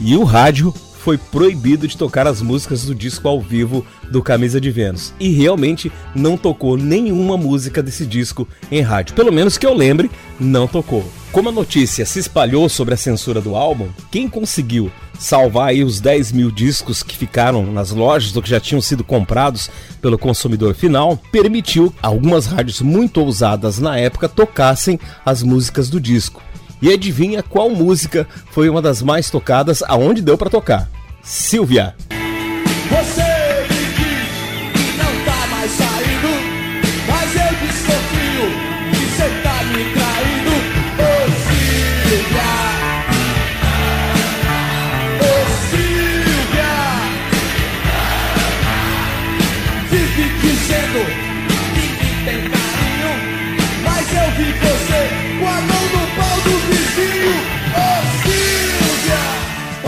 E 0.00 0.16
o 0.16 0.24
rádio 0.24 0.74
foi 1.02 1.18
proibido 1.18 1.88
de 1.88 1.96
tocar 1.96 2.28
as 2.28 2.40
músicas 2.40 2.84
do 2.84 2.94
disco 2.94 3.26
ao 3.26 3.40
vivo 3.40 3.84
do 4.08 4.22
Camisa 4.22 4.60
de 4.60 4.70
Vênus. 4.70 5.12
E 5.18 5.30
realmente 5.30 5.90
não 6.14 6.36
tocou 6.36 6.76
nenhuma 6.76 7.36
música 7.36 7.82
desse 7.82 8.06
disco 8.06 8.46
em 8.70 8.82
rádio. 8.82 9.14
Pelo 9.16 9.32
menos 9.32 9.58
que 9.58 9.66
eu 9.66 9.74
lembre, 9.74 10.10
não 10.38 10.68
tocou. 10.68 11.04
Como 11.32 11.48
a 11.48 11.52
notícia 11.52 12.06
se 12.06 12.20
espalhou 12.20 12.68
sobre 12.68 12.94
a 12.94 12.96
censura 12.96 13.40
do 13.40 13.56
álbum, 13.56 13.88
quem 14.12 14.28
conseguiu 14.28 14.92
salvar 15.18 15.70
aí 15.70 15.82
os 15.82 15.98
10 15.98 16.30
mil 16.30 16.50
discos 16.50 17.02
que 17.02 17.16
ficaram 17.16 17.66
nas 17.66 17.90
lojas 17.90 18.36
ou 18.36 18.42
que 18.42 18.50
já 18.50 18.60
tinham 18.60 18.80
sido 18.80 19.02
comprados 19.02 19.70
pelo 20.00 20.18
consumidor 20.18 20.74
final, 20.74 21.16
permitiu 21.32 21.92
algumas 22.00 22.46
rádios 22.46 22.80
muito 22.80 23.20
ousadas 23.20 23.78
na 23.78 23.98
época 23.98 24.28
tocassem 24.28 25.00
as 25.24 25.42
músicas 25.42 25.88
do 25.88 26.00
disco. 26.00 26.42
E 26.82 26.92
adivinha 26.92 27.44
qual 27.44 27.70
música 27.70 28.26
foi 28.50 28.68
uma 28.68 28.82
das 28.82 29.00
mais 29.00 29.30
tocadas 29.30 29.84
aonde 29.84 30.20
deu 30.20 30.36
para 30.36 30.50
tocar? 30.50 30.90
Silvia. 31.22 31.94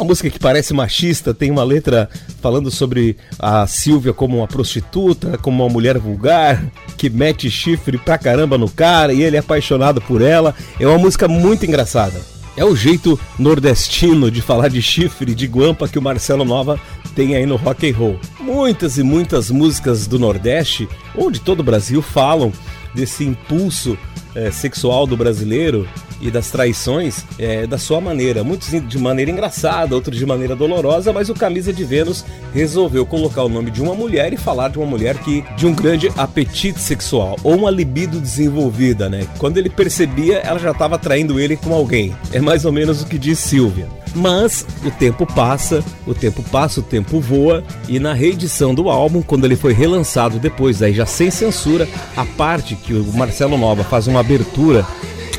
Uma 0.05 0.09
música 0.09 0.29
que 0.29 0.38
parece 0.38 0.75
machista, 0.75 1.33
tem 1.33 1.51
uma 1.51 1.64
letra 1.64 2.11
falando 2.43 2.71
sobre 2.71 3.17
a 3.38 3.67
Silvia 3.67 4.12
como 4.12 4.37
uma 4.37 4.47
prostituta, 4.47 5.38
como 5.38 5.64
uma 5.64 5.73
mulher 5.73 5.97
vulgar, 5.97 6.62
que 6.99 7.09
mete 7.09 7.51
chifre 7.51 7.97
pra 7.97 8.19
caramba 8.19 8.59
no 8.59 8.69
cara 8.69 9.14
e 9.14 9.23
ele 9.23 9.37
é 9.37 9.38
apaixonado 9.38 10.03
por 10.03 10.21
ela. 10.21 10.55
É 10.79 10.87
uma 10.87 10.99
música 10.99 11.27
muito 11.27 11.64
engraçada. 11.64 12.21
É 12.55 12.62
o 12.62 12.77
jeito 12.77 13.19
nordestino 13.38 14.31
de 14.31 14.43
falar 14.43 14.69
de 14.69 14.83
chifre, 14.83 15.35
de 15.35 15.47
guampa 15.47 15.88
que 15.88 15.99
o 15.99 16.03
Marcelo 16.03 16.45
Nova 16.45 16.79
tem 17.14 17.35
aí 17.35 17.47
no 17.47 17.57
rock 17.57 17.90
and 17.90 17.97
roll. 17.97 18.21
Muitas 18.38 18.99
e 18.99 19.03
muitas 19.03 19.51
músicas 19.51 20.07
do 20.07 20.19
Nordeste, 20.19 20.87
ou 21.14 21.31
de 21.31 21.40
todo 21.40 21.61
o 21.61 21.64
Brasil, 21.64 22.03
falam 22.03 22.53
desse 22.95 23.25
impulso 23.25 23.97
eh, 24.35 24.51
sexual 24.51 25.07
do 25.07 25.16
brasileiro 25.16 25.88
e 26.20 26.31
das 26.31 26.51
traições 26.51 27.25
eh, 27.38 27.66
da 27.66 27.79
sua 27.79 28.01
maneira. 28.01 28.44
Muitos 28.44 28.70
de 28.70 28.99
maneira 28.99 29.31
engraçada, 29.31 29.94
outros 29.94 30.16
de 30.16 30.27
maneira 30.27 30.55
dolorosa, 30.55 31.12
mas 31.12 31.29
o 31.29 31.35
Camisa 31.35 31.73
de 31.73 31.85
Vênus 31.85 32.25
resolveu 32.53 33.05
colocar 33.05 33.42
o 33.42 33.49
nome 33.49 33.70
de 33.70 33.83
uma 33.83 33.94
mulher 33.94 34.33
e 34.33 34.37
falar 34.37 34.68
de 34.68 34.79
uma 34.79 34.87
mulher 34.87 35.18
que 35.18 35.44
de 35.57 35.66
um 35.66 35.75
grande 35.75 36.11
apetite 36.16 36.81
sexual 36.81 37.37
ou 37.42 37.57
uma 37.57 37.70
libido 37.70 38.20
desenvolvida, 38.20 39.09
né? 39.09 39.27
Quando 39.38 39.59
ele 39.59 39.70
percebia, 39.70 40.38
ela 40.38 40.59
já 40.59 40.70
estava 40.70 40.99
traindo 40.99 41.38
ele 41.38 41.57
com 41.57 41.75
alguém. 41.75 42.14
É 42.33 42.40
mais 42.40 42.64
ou 42.64 42.73
menos 42.73 43.03
o 43.03 43.07
que 43.07 43.18
diz 43.18 43.38
Silvia. 43.38 44.04
Mas 44.14 44.64
o 44.85 44.90
tempo 44.92 45.27
passa, 45.27 45.83
o 46.07 46.14
tempo 46.14 46.42
passa, 46.44 46.81
o 46.81 46.83
tempo 46.83 47.20
voa, 47.20 47.64
e 47.88 47.98
na 47.98 48.12
reedição 48.14 48.72
do 48.74 48.88
álbum, 48.88 49.20
quando 49.20 49.44
ele 49.44 49.57
foi 49.57 49.72
relançado 49.72 50.38
depois, 50.38 50.83
aí 50.83 50.94
já 50.94 51.05
sem 51.05 51.31
censura, 51.31 51.88
a 52.16 52.24
parte 52.24 52.77
que 52.77 52.94
o 52.94 53.12
Marcelo 53.12 53.59
Nova 53.59 53.83
faz 53.83 54.07
uma 54.07 54.20
abertura 54.20 54.87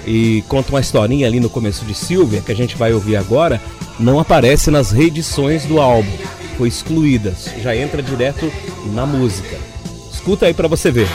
e 0.06 0.44
conta 0.48 0.72
uma 0.72 0.82
historinha 0.82 1.26
ali 1.26 1.40
no 1.40 1.50
começo 1.50 1.86
de 1.86 1.94
Silvia, 1.94 2.42
que 2.42 2.52
a 2.52 2.56
gente 2.56 2.76
vai 2.76 2.94
ouvir 2.94 3.16
agora, 3.16 3.62
não 3.98 4.20
aparece 4.20 4.70
nas 4.70 4.92
reedições 4.92 5.64
do 5.66 5.80
álbum. 5.80 6.12
Foi 6.58 6.68
excluída, 6.68 7.34
já 7.62 7.76
entra 7.76 8.02
direto 8.02 8.52
na 8.94 9.06
música. 9.06 9.58
Escuta 10.12 10.46
aí 10.46 10.54
pra 10.54 10.68
você 10.68 10.92
ver. 10.92 11.08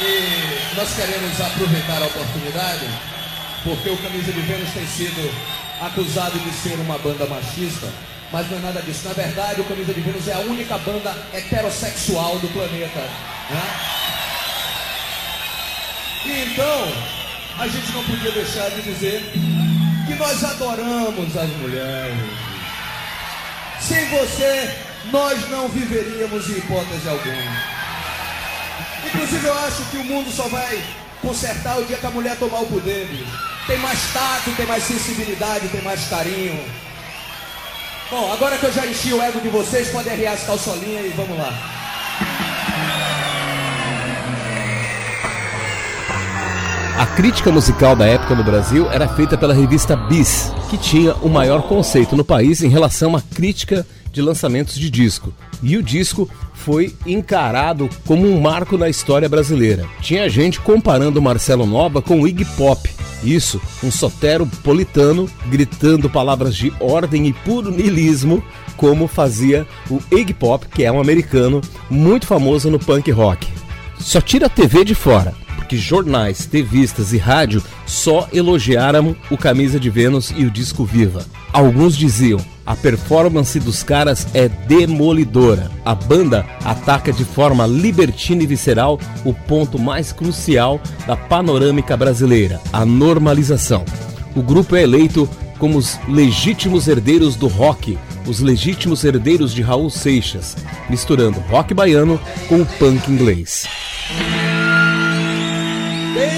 E 0.00 0.76
nós 0.76 0.94
queremos 0.94 1.40
aproveitar 1.40 2.02
a 2.02 2.06
oportunidade, 2.06 2.86
porque 3.66 3.90
o 3.90 3.96
Camisa 3.96 4.32
de 4.32 4.40
Vênus 4.42 4.70
tem 4.70 4.86
sido 4.86 5.28
acusado 5.80 6.38
de 6.38 6.52
ser 6.52 6.78
uma 6.78 6.96
banda 6.98 7.26
machista, 7.26 7.88
mas 8.32 8.48
não 8.48 8.58
é 8.58 8.60
nada 8.60 8.80
disso. 8.80 9.08
Na 9.08 9.12
verdade, 9.12 9.60
o 9.60 9.64
Camisa 9.64 9.92
de 9.92 10.00
Vênus 10.00 10.28
é 10.28 10.34
a 10.34 10.38
única 10.38 10.78
banda 10.78 11.12
heterossexual 11.34 12.38
do 12.38 12.46
planeta. 12.52 13.00
Né? 13.50 13.62
E 16.26 16.44
então, 16.44 16.92
a 17.58 17.66
gente 17.66 17.92
não 17.92 18.04
podia 18.04 18.30
deixar 18.30 18.70
de 18.70 18.82
dizer 18.82 19.32
que 20.06 20.14
nós 20.14 20.44
adoramos 20.44 21.36
as 21.36 21.50
mulheres. 21.56 22.16
Sem 23.80 24.06
você, 24.10 24.78
nós 25.10 25.50
não 25.50 25.68
viveríamos 25.68 26.48
em 26.48 26.58
hipótese 26.58 27.08
alguma. 27.08 27.76
Inclusive, 29.06 29.44
eu 29.44 29.58
acho 29.58 29.84
que 29.90 29.96
o 29.96 30.04
mundo 30.04 30.30
só 30.30 30.46
vai 30.48 30.80
consertar 31.26 31.78
o 31.78 31.84
dia 31.84 31.96
que 31.96 32.06
a 32.06 32.10
mulher 32.10 32.36
tomar 32.36 32.60
o 32.60 32.66
poder. 32.66 33.08
Tem 33.66 33.78
mais 33.78 33.98
tato, 34.12 34.52
tem 34.56 34.64
mais 34.64 34.84
sensibilidade, 34.84 35.68
tem 35.68 35.82
mais 35.82 36.08
carinho. 36.08 36.56
Bom, 38.08 38.32
agora 38.32 38.56
que 38.56 38.64
eu 38.64 38.72
já 38.72 38.86
enchi 38.86 39.12
o 39.12 39.20
ego 39.20 39.40
de 39.40 39.48
vocês, 39.48 39.88
podem 39.88 40.12
arriar 40.12 40.34
as 40.34 40.44
calçolinhas 40.44 41.06
e 41.06 41.08
vamos 41.08 41.36
lá. 41.36 41.52
A 46.96 47.06
crítica 47.06 47.50
musical 47.50 47.96
da 47.96 48.06
época 48.06 48.34
no 48.36 48.44
Brasil 48.44 48.88
era 48.90 49.08
feita 49.08 49.36
pela 49.36 49.52
revista 49.52 49.96
Bis, 49.96 50.52
que 50.70 50.78
tinha 50.78 51.14
o 51.16 51.28
maior 51.28 51.62
conceito 51.62 52.16
no 52.16 52.24
país 52.24 52.62
em 52.62 52.68
relação 52.68 53.16
à 53.16 53.20
crítica 53.20 53.84
de 54.16 54.22
lançamentos 54.22 54.78
de 54.78 54.88
disco. 54.88 55.32
E 55.62 55.76
o 55.76 55.82
disco 55.82 56.28
foi 56.54 56.94
encarado 57.04 57.88
como 58.06 58.26
um 58.26 58.40
marco 58.40 58.78
na 58.78 58.88
história 58.88 59.28
brasileira. 59.28 59.84
Tinha 60.00 60.28
gente 60.28 60.58
comparando 60.58 61.20
Marcelo 61.20 61.66
Nova 61.66 62.00
com 62.00 62.26
Iggy 62.26 62.46
Pop. 62.56 62.90
Isso, 63.22 63.60
um 63.84 63.90
sotero 63.90 64.46
politano 64.64 65.28
gritando 65.48 66.08
palavras 66.08 66.56
de 66.56 66.72
ordem 66.80 67.26
e 67.26 67.32
puro 67.32 67.70
niilismo, 67.70 68.42
como 68.76 69.06
fazia 69.06 69.66
o 69.90 70.00
Iggy 70.10 70.32
Pop, 70.32 70.66
que 70.66 70.82
é 70.82 70.90
um 70.90 71.00
americano 71.00 71.60
muito 71.90 72.26
famoso 72.26 72.70
no 72.70 72.78
punk 72.78 73.10
rock. 73.10 73.46
Só 73.98 74.20
tira 74.20 74.46
a 74.46 74.50
TV 74.50 74.82
de 74.82 74.94
fora, 74.94 75.34
porque 75.66 75.76
jornais, 75.76 76.48
revistas 76.50 77.12
e 77.12 77.18
rádio 77.18 77.60
só 77.84 78.28
elogiaram 78.32 79.16
o 79.28 79.36
Camisa 79.36 79.80
de 79.80 79.90
Vênus 79.90 80.32
e 80.36 80.44
o 80.44 80.50
disco 80.50 80.84
Viva. 80.84 81.26
Alguns 81.52 81.96
diziam: 81.96 82.40
a 82.64 82.76
performance 82.76 83.58
dos 83.58 83.82
caras 83.82 84.28
é 84.32 84.48
demolidora. 84.48 85.68
A 85.84 85.92
banda 85.92 86.46
ataca 86.64 87.12
de 87.12 87.24
forma 87.24 87.66
libertina 87.66 88.44
e 88.44 88.46
visceral 88.46 89.00
o 89.24 89.34
ponto 89.34 89.76
mais 89.76 90.12
crucial 90.12 90.80
da 91.04 91.16
panorâmica 91.16 91.96
brasileira: 91.96 92.60
a 92.72 92.86
normalização. 92.86 93.84
O 94.36 94.42
grupo 94.42 94.76
é 94.76 94.84
eleito 94.84 95.28
como 95.58 95.78
os 95.78 95.98
legítimos 96.08 96.86
herdeiros 96.86 97.34
do 97.34 97.48
rock, 97.48 97.98
os 98.24 98.38
legítimos 98.38 99.02
herdeiros 99.02 99.52
de 99.52 99.62
Raul 99.62 99.90
Seixas, 99.90 100.56
misturando 100.88 101.40
rock 101.48 101.74
baiano 101.74 102.20
com 102.48 102.60
o 102.60 102.66
punk 102.66 103.10
inglês. 103.10 103.66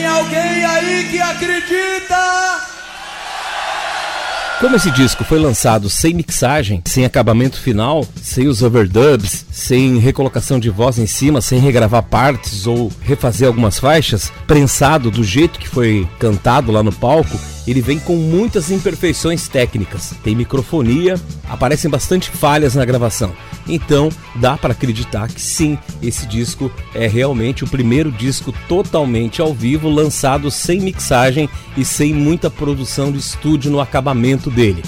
Alguém 0.07 0.65
aí 0.65 1.09
que 1.11 1.21
acredita? 1.21 2.69
Como 4.61 4.75
esse 4.75 4.91
disco 4.91 5.23
foi 5.23 5.39
lançado 5.39 5.89
sem 5.89 6.13
mixagem, 6.13 6.83
sem 6.85 7.05
acabamento 7.05 7.61
final, 7.61 8.05
sem 8.21 8.49
os 8.49 8.61
overdubs, 8.61 9.47
sem 9.53 9.99
recolocação 9.99 10.59
de 10.59 10.69
voz 10.69 10.99
em 10.99 11.07
cima, 11.07 11.41
sem 11.41 11.61
regravar 11.61 12.03
partes 12.03 12.67
ou 12.67 12.91
refazer 13.01 13.47
algumas 13.47 13.79
faixas, 13.79 14.33
prensado 14.49 15.13
do 15.13 15.23
jeito 15.23 15.61
que 15.61 15.69
foi 15.69 16.09
cantado 16.19 16.73
lá 16.73 16.83
no 16.83 16.93
palco, 16.93 17.39
ele 17.71 17.81
vem 17.81 17.99
com 17.99 18.17
muitas 18.17 18.71
imperfeições 18.71 19.49
técnicas. 19.49 20.15
Tem 20.23 20.35
microfonia, 20.35 21.21
aparecem 21.49 21.91
bastante 21.91 22.31
falhas 22.31 22.75
na 22.75 22.85
gravação. 22.85 23.33
Então, 23.69 24.09
dá 24.37 24.57
para 24.57 24.73
acreditar 24.73 25.29
que 25.29 25.41
sim, 25.41 25.79
esse 26.03 26.27
disco 26.27 26.71
é 26.95 27.07
realmente 27.07 27.65
o 27.65 27.69
primeiro 27.69 28.11
disco 28.11 28.55
totalmente 28.67 29.43
ao 29.43 29.53
vivo, 29.53 29.91
lançado 29.91 30.51
sem 30.51 30.81
mixagem 30.81 31.49
e 31.77 31.85
sem 31.85 32.15
muita 32.15 32.51
produção 32.51 33.13
de 33.13 33.19
estúdio 33.19 33.71
no 33.71 33.81
acabamento 33.81 34.51
dele. 34.51 34.83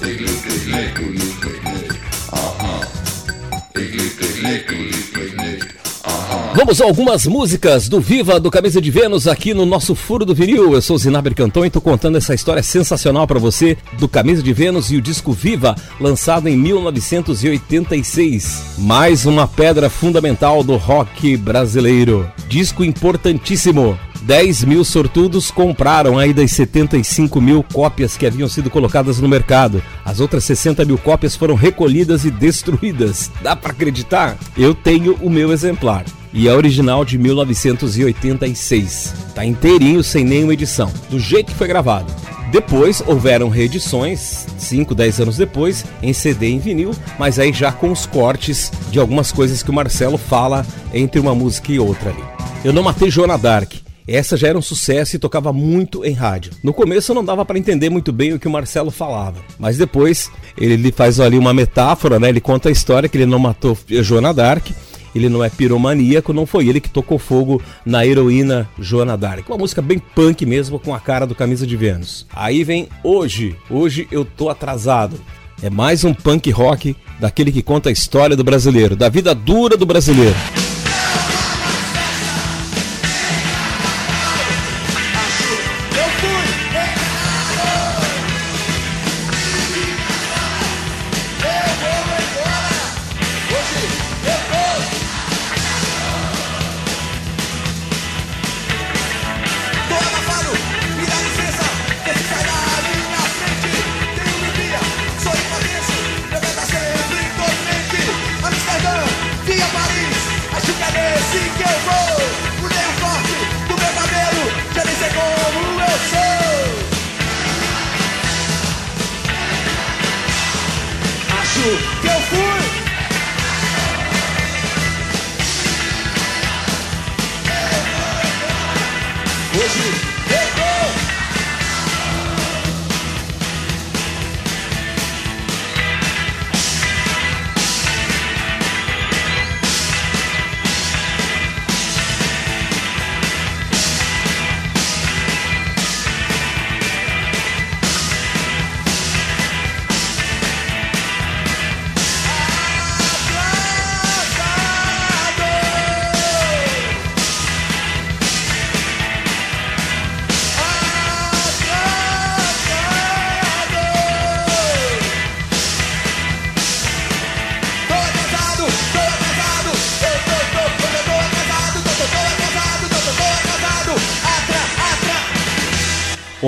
Vamos 6.61 6.81
a 6.83 6.85
algumas 6.85 7.27
músicas 7.27 7.89
do 7.89 8.03
Viva 8.03 8.39
do 8.39 8.51
Camisa 8.51 8.83
de 8.83 8.91
Vênus 8.91 9.27
aqui 9.27 9.55
no 9.55 9.65
nosso 9.65 9.95
Furo 9.95 10.27
do 10.27 10.35
Vinil. 10.35 10.75
Eu 10.75 10.83
sou 10.83 10.99
Zinaber 10.99 11.35
Canton 11.35 11.65
e 11.65 11.69
estou 11.69 11.81
contando 11.81 12.19
essa 12.19 12.35
história 12.35 12.63
sensacional 12.63 13.27
para 13.27 13.39
você 13.39 13.79
do 13.99 14.07
Camisa 14.07 14.43
de 14.43 14.53
Vênus 14.53 14.93
e 14.93 14.99
o 14.99 15.01
disco 15.01 15.33
Viva, 15.33 15.75
lançado 15.99 16.51
em 16.51 16.59
1986. 16.59 18.75
Mais 18.77 19.25
uma 19.25 19.49
pedra 19.49 19.89
fundamental 19.89 20.63
do 20.63 20.77
rock 20.77 21.35
brasileiro. 21.35 22.31
Disco 22.47 22.85
importantíssimo. 22.85 23.99
10 24.21 24.65
mil 24.65 24.85
sortudos 24.85 25.51
compraram 25.51 26.19
aí 26.19 26.35
das 26.35 26.51
75 26.51 27.41
mil 27.41 27.65
cópias 27.73 28.19
que 28.19 28.27
haviam 28.27 28.51
sido 28.51 28.69
colocadas 28.69 29.19
no 29.19 29.27
mercado. 29.27 29.83
As 30.05 30.21
outras 30.21 30.45
60 30.45 30.85
mil 30.85 30.99
cópias 30.99 31.35
foram 31.35 31.55
recolhidas 31.55 32.27
e 32.27 32.31
destruídas. 32.31 33.31
Dá 33.41 33.57
para 33.57 33.73
acreditar? 33.73 34.37
Eu 34.59 34.75
tenho 34.75 35.15
o 35.23 35.31
meu 35.31 35.55
exemplar. 35.55 36.05
E 36.33 36.47
é 36.47 36.55
original 36.55 37.05
de 37.05 37.19
1986. 37.19 39.15
Tá 39.35 39.45
inteirinho, 39.45 40.03
sem 40.03 40.25
nenhuma 40.25 40.53
edição. 40.55 40.93
Do 41.09 41.19
jeito 41.19 41.53
que 41.53 41.59
foi 41.59 41.67
gravado. 41.67 42.13
Depois 42.53 43.03
houveram 43.07 43.49
reedições, 43.49 44.47
5, 44.59 44.93
10 44.95 45.21
anos 45.21 45.37
depois, 45.37 45.85
em 46.03 46.13
CD 46.13 46.49
e 46.49 46.55
em 46.55 46.59
vinil, 46.59 46.91
mas 47.17 47.39
aí 47.39 47.53
já 47.53 47.71
com 47.71 47.93
os 47.93 48.07
cortes 48.07 48.73
de 48.91 48.99
algumas 48.99 49.31
coisas 49.31 49.63
que 49.63 49.71
o 49.71 49.75
Marcelo 49.75 50.19
fala 50.19 50.67
entre 50.93 51.21
uma 51.21 51.35
música 51.35 51.71
e 51.71 51.79
outra 51.79 52.11
ali. 52.11 52.23
Eu 52.65 52.73
não 52.73 52.83
matei 52.83 53.09
Joana 53.09 53.39
Dark. 53.39 53.75
Essa 54.07 54.37
já 54.37 54.49
era 54.49 54.59
um 54.59 54.63
sucesso 54.63 55.15
e 55.15 55.19
tocava 55.21 55.53
muito 55.53 56.05
em 56.05 56.13
rádio. 56.13 56.51
No 56.65 56.75
começo 56.75 57.15
não 57.15 57.25
dava 57.25 57.45
para 57.45 57.59
entender 57.59 57.89
muito 57.89 58.13
bem 58.13 58.33
o 58.33 58.41
que 58.41 58.49
o 58.49 58.51
Marcelo 58.51 58.91
falava, 58.91 59.37
mas 59.57 59.79
depois 59.79 60.29
ele 60.59 60.91
faz 60.91 61.21
ali 61.21 61.39
uma 61.39 61.55
metáfora, 61.55 62.19
né? 62.19 62.29
Ele 62.29 62.41
conta 62.41 62.69
a 62.69 62.73
história 62.73 63.09
que 63.09 63.17
ele 63.17 63.27
não 63.27 63.39
matou 63.39 63.79
Joana 63.89 64.35
Dark, 64.35 64.67
ele 65.15 65.29
não 65.29 65.43
é 65.43 65.49
piromaníaco, 65.49 66.33
não 66.33 66.47
foi 66.47 66.69
ele 66.69 66.81
que 66.81 66.89
tocou 66.89 67.19
fogo 67.19 67.63
na 67.85 68.07
heroína 68.07 68.69
Joana 68.79 69.17
Dark. 69.17 69.49
Uma 69.49 69.59
música 69.59 69.83
bem 69.83 69.99
punk 69.99 70.45
mesmo, 70.47 70.79
com 70.79 70.95
a 70.95 71.01
cara 71.01 71.27
do 71.27 71.35
Camisa 71.35 71.67
de 71.67 71.77
Vênus. 71.77 72.27
Aí 72.35 72.65
vem 72.65 72.89
Hoje, 73.03 73.57
Hoje 73.69 74.07
Eu 74.11 74.25
Tô 74.25 74.49
Atrasado. 74.49 75.21
É 75.63 75.69
mais 75.69 76.05
um 76.05 76.15
punk 76.15 76.51
rock 76.51 76.97
daquele 77.19 77.53
que 77.53 77.63
conta 77.63 77.91
a 77.91 77.93
história 77.93 78.35
do 78.35 78.43
brasileiro, 78.43 78.97
da 78.97 79.09
vida 79.09 79.35
dura 79.35 79.77
do 79.77 79.85
brasileiro. 79.85 80.37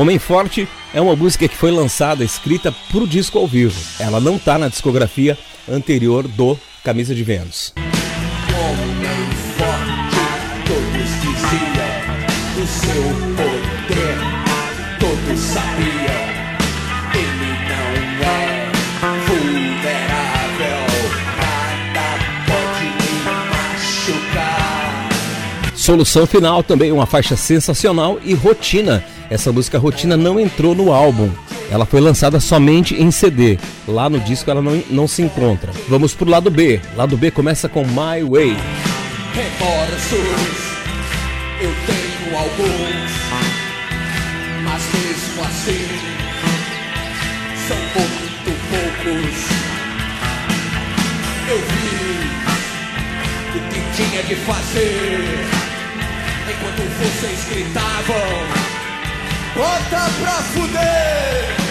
Homem 0.02 0.18
Forte 0.18 0.68
é 0.92 1.00
uma 1.00 1.14
música 1.14 1.46
que 1.46 1.56
foi 1.56 1.70
lançada, 1.70 2.24
escrita 2.24 2.74
pro 2.90 3.06
disco 3.06 3.38
ao 3.38 3.46
vivo. 3.46 3.80
Ela 4.00 4.18
não 4.18 4.36
tá 4.36 4.58
na 4.58 4.66
discografia 4.66 5.38
anterior 5.70 6.26
do 6.26 6.58
Camisa 6.82 7.14
de 7.14 7.22
Vênus. 7.22 7.72
Homem 8.52 9.30
forte, 9.56 10.16
todos 10.66 11.08
diziam 11.20 11.86
do 12.56 12.66
seu 12.66 13.04
poder, 13.36 14.18
todos 14.98 15.38
sabiam. 15.38 15.91
Solução 25.82 26.28
Final 26.28 26.62
também 26.62 26.92
uma 26.92 27.06
faixa 27.06 27.34
sensacional 27.34 28.20
e 28.24 28.34
Rotina. 28.34 29.04
Essa 29.28 29.50
música 29.50 29.80
Rotina 29.80 30.16
não 30.16 30.38
entrou 30.38 30.76
no 30.76 30.92
álbum. 30.92 31.28
Ela 31.72 31.84
foi 31.84 32.00
lançada 32.00 32.38
somente 32.38 32.94
em 32.94 33.10
CD. 33.10 33.58
Lá 33.88 34.08
no 34.08 34.20
disco 34.20 34.48
ela 34.48 34.62
não, 34.62 34.80
não 34.88 35.08
se 35.08 35.22
encontra. 35.22 35.72
Vamos 35.88 36.14
pro 36.14 36.30
lado 36.30 36.52
B. 36.52 36.80
Lado 36.94 37.16
B 37.16 37.32
começa 37.32 37.68
com 37.68 37.84
My 37.84 38.22
Way. 38.22 38.56
Eu 41.60 41.72
tenho 41.86 42.38
alguns, 42.38 43.10
mas 44.62 44.82
mesmo 44.94 45.42
assim 45.44 45.88
são 47.66 47.76
muito 47.96 48.52
poucos. 48.70 49.34
Eu 51.50 51.58
vi 51.58 51.98
o 53.58 53.60
que 53.68 53.80
tinha 53.96 54.22
fazer 54.46 55.61
enquanto 56.50 56.82
vocês 56.98 57.44
gritavam: 57.50 58.16
Bota 59.54 60.10
pra 60.20 60.32
fuder! 60.52 61.62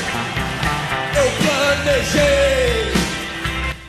Eu 1.16 1.32
planejei. 1.46 2.92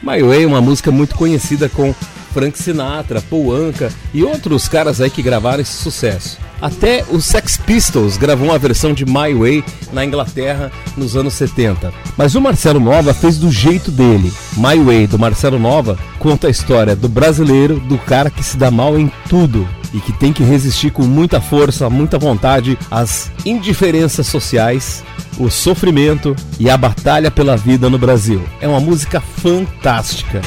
My 0.03 0.23
Way 0.23 0.47
uma 0.47 0.61
música 0.61 0.91
muito 0.91 1.15
conhecida 1.15 1.69
com 1.69 1.95
Frank 2.33 2.59
Sinatra, 2.59 3.21
Paul 3.21 3.55
Anka 3.55 3.93
e 4.13 4.25
outros 4.25 4.67
caras 4.67 5.01
aí 5.01 5.11
que 5.11 5.23
gravaram 5.23 5.61
esse 5.61 5.75
sucesso. 5.75 6.39
Até 6.61 7.05
o 7.11 7.21
Sex 7.21 7.57
Pistols 7.57 8.17
gravou 8.17 8.49
uma 8.49 8.59
versão 8.59 8.93
de 8.93 9.05
My 9.05 9.35
Way 9.35 9.65
na 9.93 10.05
Inglaterra 10.05 10.71
nos 10.97 11.17
anos 11.17 11.35
70. 11.35 11.93
Mas 12.17 12.35
o 12.35 12.41
Marcelo 12.41 12.81
Nova 12.81 13.13
fez 13.13 13.37
do 13.37 13.51
jeito 13.51 13.91
dele. 13.91 14.33
My 14.57 14.79
Way 14.83 15.09
do 15.09 15.19
Marcelo 15.19 15.59
Nova 15.59 15.99
conta 16.19 16.47
a 16.47 16.51
história 16.51 16.97
do 16.97 17.09
brasileiro, 17.09 17.81
do 17.81 17.99
cara 17.99 18.31
que 18.31 18.43
se 18.45 18.57
dá 18.57 18.71
mal 18.71 18.99
em 18.99 19.11
tudo. 19.29 19.69
E 19.95 20.01
que 20.01 20.13
tem 20.13 20.33
que 20.33 20.43
resistir 20.43 20.91
com 20.91 21.03
muita 21.03 21.41
força, 21.41 21.91
muita 21.91 22.19
vontade 22.19 22.79
às 22.91 23.31
indiferenças 23.45 24.27
sociais, 24.27 25.03
o 25.39 25.51
sofrimento 25.51 26.35
e 26.59 26.71
a 26.71 26.77
batalha 26.77 27.31
pela 27.31 27.57
vida 27.57 27.89
no 27.91 27.99
Brasil. 27.99 28.43
É 28.61 28.69
uma 28.69 28.81
música 28.81 29.21
fantástica. 29.21 30.41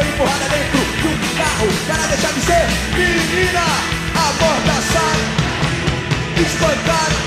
Foi 0.00 0.08
empurrada 0.08 0.48
dentro 0.48 0.78
de 0.78 1.08
um 1.08 1.36
carro 1.36 1.68
para 1.86 2.06
deixar 2.06 2.32
de 2.32 2.40
ser 2.40 2.66
menina. 2.96 3.60
Amordaçaram, 4.14 5.26
espancaram, 6.40 7.20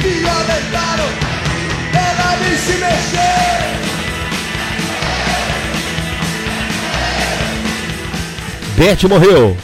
violentaram, 0.00 1.10
ela 1.92 2.36
nem 2.40 2.56
se 2.56 2.72
mexeu. 2.72 3.32
Beth 8.76 9.08
morreu. 9.08 9.56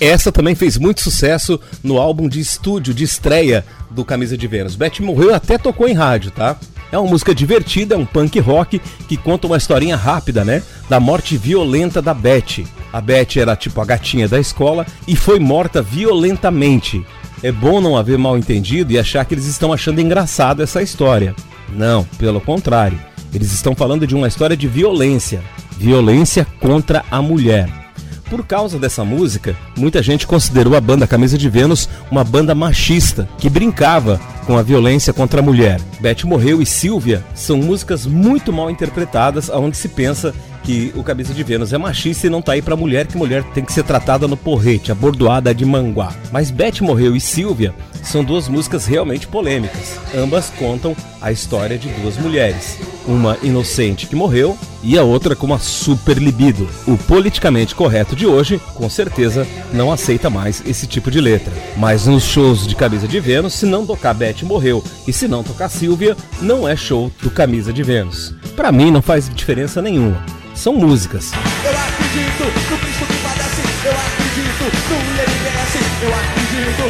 Essa 0.00 0.30
também 0.30 0.54
fez 0.54 0.78
muito 0.78 1.02
sucesso 1.02 1.60
no 1.82 1.98
álbum 1.98 2.28
de 2.28 2.40
estúdio 2.40 2.94
de 2.94 3.04
estreia 3.04 3.64
do 3.90 4.04
Camisa 4.04 4.38
de 4.38 4.46
Vênus. 4.46 4.76
Beth 4.76 5.00
morreu 5.00 5.34
até 5.34 5.58
tocou 5.58 5.88
em 5.88 5.92
rádio, 5.92 6.30
tá? 6.30 6.56
É 6.90 6.98
uma 6.98 7.10
música 7.10 7.34
divertida, 7.34 7.94
é 7.94 7.98
um 7.98 8.06
punk 8.06 8.38
rock 8.40 8.80
que 9.06 9.16
conta 9.16 9.46
uma 9.46 9.56
historinha 9.56 9.96
rápida, 9.96 10.44
né? 10.44 10.62
Da 10.88 10.98
morte 10.98 11.36
violenta 11.36 12.00
da 12.00 12.14
Beth. 12.14 12.64
A 12.92 13.00
Beth 13.00 13.36
era 13.36 13.54
tipo 13.54 13.80
a 13.80 13.84
gatinha 13.84 14.26
da 14.26 14.40
escola 14.40 14.86
e 15.06 15.14
foi 15.14 15.38
morta 15.38 15.82
violentamente. 15.82 17.04
É 17.42 17.52
bom 17.52 17.80
não 17.80 17.96
haver 17.96 18.18
mal 18.18 18.36
entendido 18.36 18.92
e 18.92 18.98
achar 18.98 19.24
que 19.24 19.34
eles 19.34 19.46
estão 19.46 19.72
achando 19.72 20.00
engraçado 20.00 20.62
essa 20.62 20.82
história. 20.82 21.34
Não, 21.68 22.04
pelo 22.18 22.40
contrário. 22.40 22.98
Eles 23.32 23.52
estão 23.52 23.74
falando 23.74 24.06
de 24.06 24.14
uma 24.14 24.26
história 24.26 24.56
de 24.56 24.66
violência. 24.66 25.42
Violência 25.76 26.46
contra 26.58 27.04
a 27.10 27.20
mulher. 27.20 27.87
Por 28.30 28.46
causa 28.46 28.78
dessa 28.78 29.04
música, 29.04 29.56
muita 29.76 30.02
gente 30.02 30.26
considerou 30.26 30.76
a 30.76 30.80
banda 30.80 31.06
Camisa 31.06 31.38
de 31.38 31.48
Vênus 31.48 31.88
uma 32.10 32.22
banda 32.22 32.54
machista, 32.54 33.26
que 33.38 33.48
brincava 33.48 34.20
com 34.46 34.58
a 34.58 34.62
violência 34.62 35.14
contra 35.14 35.40
a 35.40 35.42
mulher. 35.42 35.80
Beth 35.98 36.24
Morreu 36.24 36.60
e 36.60 36.66
Silvia 36.66 37.24
são 37.34 37.56
músicas 37.56 38.04
muito 38.04 38.52
mal 38.52 38.70
interpretadas, 38.70 39.48
onde 39.48 39.78
se 39.78 39.88
pensa 39.88 40.34
que 40.62 40.92
o 40.94 41.02
Camisa 41.02 41.32
de 41.32 41.42
Vênus 41.42 41.72
é 41.72 41.78
machista 41.78 42.26
e 42.26 42.30
não 42.30 42.42
tá 42.42 42.52
aí 42.52 42.60
pra 42.60 42.76
mulher, 42.76 43.06
que 43.06 43.16
mulher 43.16 43.42
tem 43.54 43.64
que 43.64 43.72
ser 43.72 43.84
tratada 43.84 44.28
no 44.28 44.36
porrete, 44.36 44.92
abordoada 44.92 45.54
de 45.54 45.64
manguá. 45.64 46.12
Mas 46.30 46.50
Beth 46.50 46.82
Morreu 46.82 47.16
e 47.16 47.20
Silvia 47.20 47.74
são 48.02 48.22
duas 48.22 48.48
músicas 48.48 48.84
realmente 48.84 49.26
polêmicas. 49.26 49.98
Ambas 50.14 50.50
contam 50.50 50.94
a 51.22 51.32
história 51.32 51.78
de 51.78 51.88
duas 51.88 52.18
mulheres. 52.18 52.78
Uma 53.06 53.38
inocente 53.42 54.06
que 54.06 54.14
morreu 54.14 54.58
e 54.82 54.98
a 54.98 55.02
outra 55.02 55.34
com 55.34 55.46
uma 55.46 55.58
super 55.58 56.18
libido. 56.18 56.68
O 56.86 56.96
politicamente 56.96 57.74
correto 57.74 58.14
de 58.14 58.26
hoje, 58.26 58.60
com 58.74 58.88
certeza, 58.88 59.46
não 59.72 59.92
aceita 59.92 60.30
mais 60.30 60.62
esse 60.66 60.86
tipo 60.86 61.10
de 61.10 61.20
letra. 61.20 61.52
Mas 61.76 62.06
nos 62.06 62.24
shows 62.24 62.66
de 62.66 62.74
Camisa 62.74 63.08
de 63.08 63.20
Vênus, 63.20 63.54
se 63.54 63.66
não 63.66 63.86
tocar 63.86 64.14
Beth 64.14 64.42
morreu 64.42 64.82
e 65.06 65.12
se 65.12 65.28
não 65.28 65.42
tocar 65.42 65.68
Silvia, 65.68 66.16
não 66.40 66.68
é 66.68 66.76
show 66.76 67.10
do 67.22 67.30
Camisa 67.30 67.72
de 67.72 67.82
Vênus. 67.82 68.34
Pra 68.56 68.72
mim 68.72 68.90
não 68.90 69.02
faz 69.02 69.28
diferença 69.28 69.82
nenhuma. 69.82 70.22
São 70.54 70.74
músicas. 70.74 71.30
Eu 71.64 71.70
acredito 71.70 72.44
no 72.70 72.78
Cristo 72.78 73.06
que 73.06 73.22
padece. 73.22 73.62
Eu 73.84 73.92
acredito 73.92 74.64
no 74.90 74.98
merece. 75.14 75.78
Eu 76.02 76.14
acredito. 76.14 76.82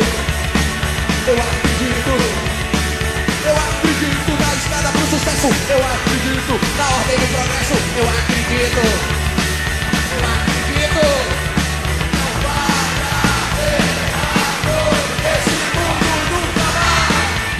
Eu 1.26 1.34
acredito. 1.34 1.57
Eu 5.41 5.78
acredito 5.78 6.59
na 6.76 6.89
ordem 6.97 7.16
do 7.16 7.26
progresso. 7.28 7.74
Eu 7.97 8.07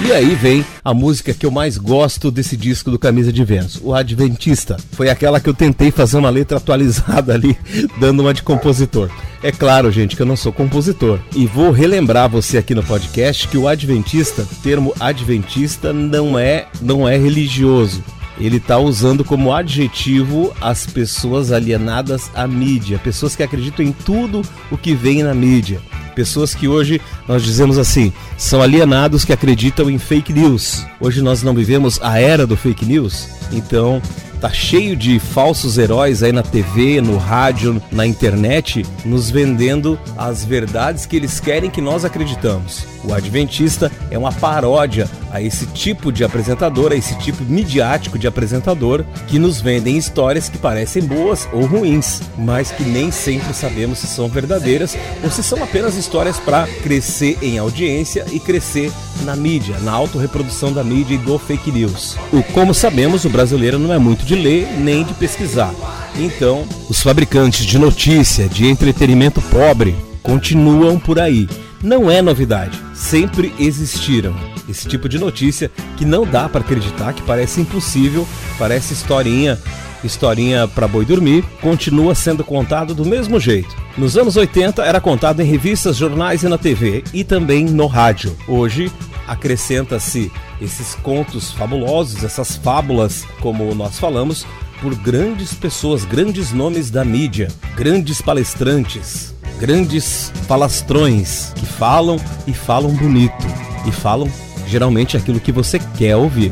E 0.09 0.11
aí 0.11 0.33
vem 0.33 0.65
a 0.83 0.91
música 0.91 1.35
que 1.35 1.45
eu 1.45 1.51
mais 1.51 1.77
gosto 1.77 2.31
desse 2.31 2.57
disco 2.57 2.89
do 2.89 2.97
Camisa 2.97 3.31
de 3.31 3.45
Vênus, 3.45 3.79
o 3.79 3.93
Adventista. 3.93 4.75
Foi 4.93 5.07
aquela 5.07 5.39
que 5.39 5.47
eu 5.47 5.53
tentei 5.53 5.91
fazer 5.91 6.17
uma 6.17 6.31
letra 6.31 6.57
atualizada 6.57 7.31
ali, 7.31 7.55
dando 7.99 8.21
uma 8.21 8.33
de 8.33 8.41
compositor. 8.41 9.11
É 9.43 9.51
claro, 9.51 9.91
gente, 9.91 10.15
que 10.15 10.21
eu 10.23 10.25
não 10.25 10.35
sou 10.35 10.51
compositor. 10.51 11.19
E 11.35 11.45
vou 11.45 11.69
relembrar 11.69 12.27
você 12.27 12.57
aqui 12.57 12.73
no 12.73 12.81
podcast 12.81 13.47
que 13.47 13.57
o 13.57 13.67
Adventista, 13.67 14.47
termo 14.63 14.95
Adventista 14.99 15.93
não 15.93 16.39
é, 16.39 16.65
não 16.81 17.07
é 17.07 17.15
religioso. 17.15 18.03
Ele 18.39 18.57
está 18.57 18.77
usando 18.77 19.23
como 19.23 19.53
adjetivo 19.53 20.53
as 20.61 20.85
pessoas 20.85 21.51
alienadas 21.51 22.31
à 22.33 22.47
mídia, 22.47 22.97
pessoas 22.97 23.35
que 23.35 23.43
acreditam 23.43 23.85
em 23.85 23.91
tudo 23.91 24.41
o 24.71 24.77
que 24.77 24.95
vem 24.95 25.23
na 25.23 25.33
mídia. 25.33 25.81
Pessoas 26.15 26.55
que 26.55 26.67
hoje 26.67 27.01
nós 27.27 27.43
dizemos 27.43 27.77
assim, 27.77 28.11
são 28.37 28.61
alienados 28.61 29.25
que 29.25 29.33
acreditam 29.33 29.89
em 29.89 29.97
fake 29.97 30.33
news. 30.33 30.85
Hoje 30.99 31.21
nós 31.21 31.43
não 31.43 31.53
vivemos 31.53 31.99
a 32.01 32.19
era 32.19 32.47
do 32.47 32.57
fake 32.57 32.85
news, 32.85 33.29
então 33.51 34.01
tá 34.39 34.49
cheio 34.49 34.95
de 34.95 35.19
falsos 35.19 35.77
heróis 35.77 36.23
aí 36.23 36.31
na 36.31 36.43
TV, 36.43 37.01
no 37.01 37.17
rádio, 37.17 37.81
na 37.91 38.05
internet, 38.05 38.85
nos 39.05 39.29
vendendo 39.29 39.99
as 40.17 40.43
verdades 40.45 41.05
que 41.05 41.15
eles 41.15 41.39
querem 41.39 41.69
que 41.69 41.81
nós 41.81 42.05
acreditamos. 42.05 42.87
O 43.03 43.13
Adventista 43.13 43.91
é 44.11 44.17
uma 44.17 44.31
paródia 44.31 45.09
a 45.31 45.41
esse 45.41 45.65
tipo 45.67 46.11
de 46.11 46.23
apresentador, 46.23 46.91
a 46.91 46.95
esse 46.95 47.17
tipo 47.19 47.43
midiático 47.43 48.17
de 48.17 48.27
apresentador 48.27 49.05
que 49.27 49.39
nos 49.39 49.61
vendem 49.61 49.97
histórias 49.97 50.49
que 50.49 50.57
parecem 50.57 51.03
boas 51.03 51.47
ou 51.53 51.65
ruins, 51.65 52.21
mas 52.37 52.71
que 52.71 52.83
nem 52.83 53.11
sempre 53.11 53.53
sabemos 53.53 53.99
se 53.99 54.07
são 54.07 54.27
verdadeiras 54.27 54.97
ou 55.23 55.29
se 55.29 55.43
são 55.43 55.63
apenas 55.63 55.95
histórias 55.95 56.37
para 56.39 56.67
crescer 56.83 57.37
em 57.41 57.57
audiência 57.57 58.25
e 58.31 58.39
crescer 58.39 58.91
na 59.23 59.35
mídia, 59.35 59.77
na 59.79 59.91
autorreprodução 59.91 60.73
da 60.73 60.83
mídia 60.83 61.15
e 61.15 61.17
do 61.17 61.37
fake 61.37 61.71
news. 61.71 62.17
O 62.33 62.41
como 62.53 62.73
sabemos, 62.73 63.25
o 63.25 63.29
brasileiro 63.29 63.77
não 63.77 63.93
é 63.93 63.97
muito 63.97 64.25
de 64.29 64.35
ler 64.35 64.67
nem 64.77 65.03
de 65.03 65.11
pesquisar. 65.15 65.73
Então, 66.15 66.63
os 66.87 67.01
fabricantes 67.01 67.65
de 67.65 67.79
notícia, 67.79 68.47
de 68.47 68.67
entretenimento 68.67 69.41
pobre, 69.41 69.95
continuam 70.21 70.99
por 70.99 71.19
aí. 71.19 71.49
Não 71.81 72.11
é 72.11 72.21
novidade, 72.21 72.79
sempre 72.93 73.51
existiram 73.57 74.35
esse 74.69 74.87
tipo 74.87 75.09
de 75.09 75.17
notícia 75.17 75.71
que 75.97 76.05
não 76.05 76.27
dá 76.27 76.47
para 76.47 76.61
acreditar, 76.61 77.13
que 77.13 77.23
parece 77.23 77.61
impossível, 77.61 78.27
parece 78.59 78.93
historinha, 78.93 79.57
historinha 80.03 80.67
para 80.67 80.87
boi 80.87 81.05
dormir, 81.05 81.43
continua 81.59 82.13
sendo 82.13 82.43
contado 82.43 82.93
do 82.93 83.05
mesmo 83.05 83.39
jeito. 83.39 83.75
Nos 83.97 84.15
anos 84.15 84.37
80 84.37 84.83
era 84.83 85.01
contado 85.01 85.41
em 85.41 85.45
revistas, 85.45 85.97
jornais 85.97 86.43
e 86.43 86.47
na 86.47 86.57
TV 86.59 87.03
e 87.11 87.23
também 87.23 87.65
no 87.65 87.87
rádio. 87.87 88.37
Hoje 88.47 88.91
acrescenta-se 89.29 90.31
esses 90.59 90.95
contos 90.95 91.51
fabulosos, 91.51 92.23
essas 92.23 92.55
fábulas, 92.55 93.25
como 93.39 93.73
nós 93.75 93.99
falamos, 93.99 94.45
por 94.81 94.95
grandes 94.95 95.53
pessoas, 95.53 96.03
grandes 96.03 96.51
nomes 96.51 96.89
da 96.89 97.05
mídia, 97.05 97.47
grandes 97.75 98.21
palestrantes, 98.21 99.35
grandes 99.59 100.31
falastrões 100.47 101.53
que 101.55 101.65
falam 101.65 102.17
e 102.47 102.53
falam 102.53 102.91
bonito 102.91 103.45
e 103.87 103.91
falam 103.91 104.31
geralmente 104.67 105.15
aquilo 105.15 105.39
que 105.39 105.51
você 105.51 105.79
quer 105.97 106.15
ouvir, 106.15 106.51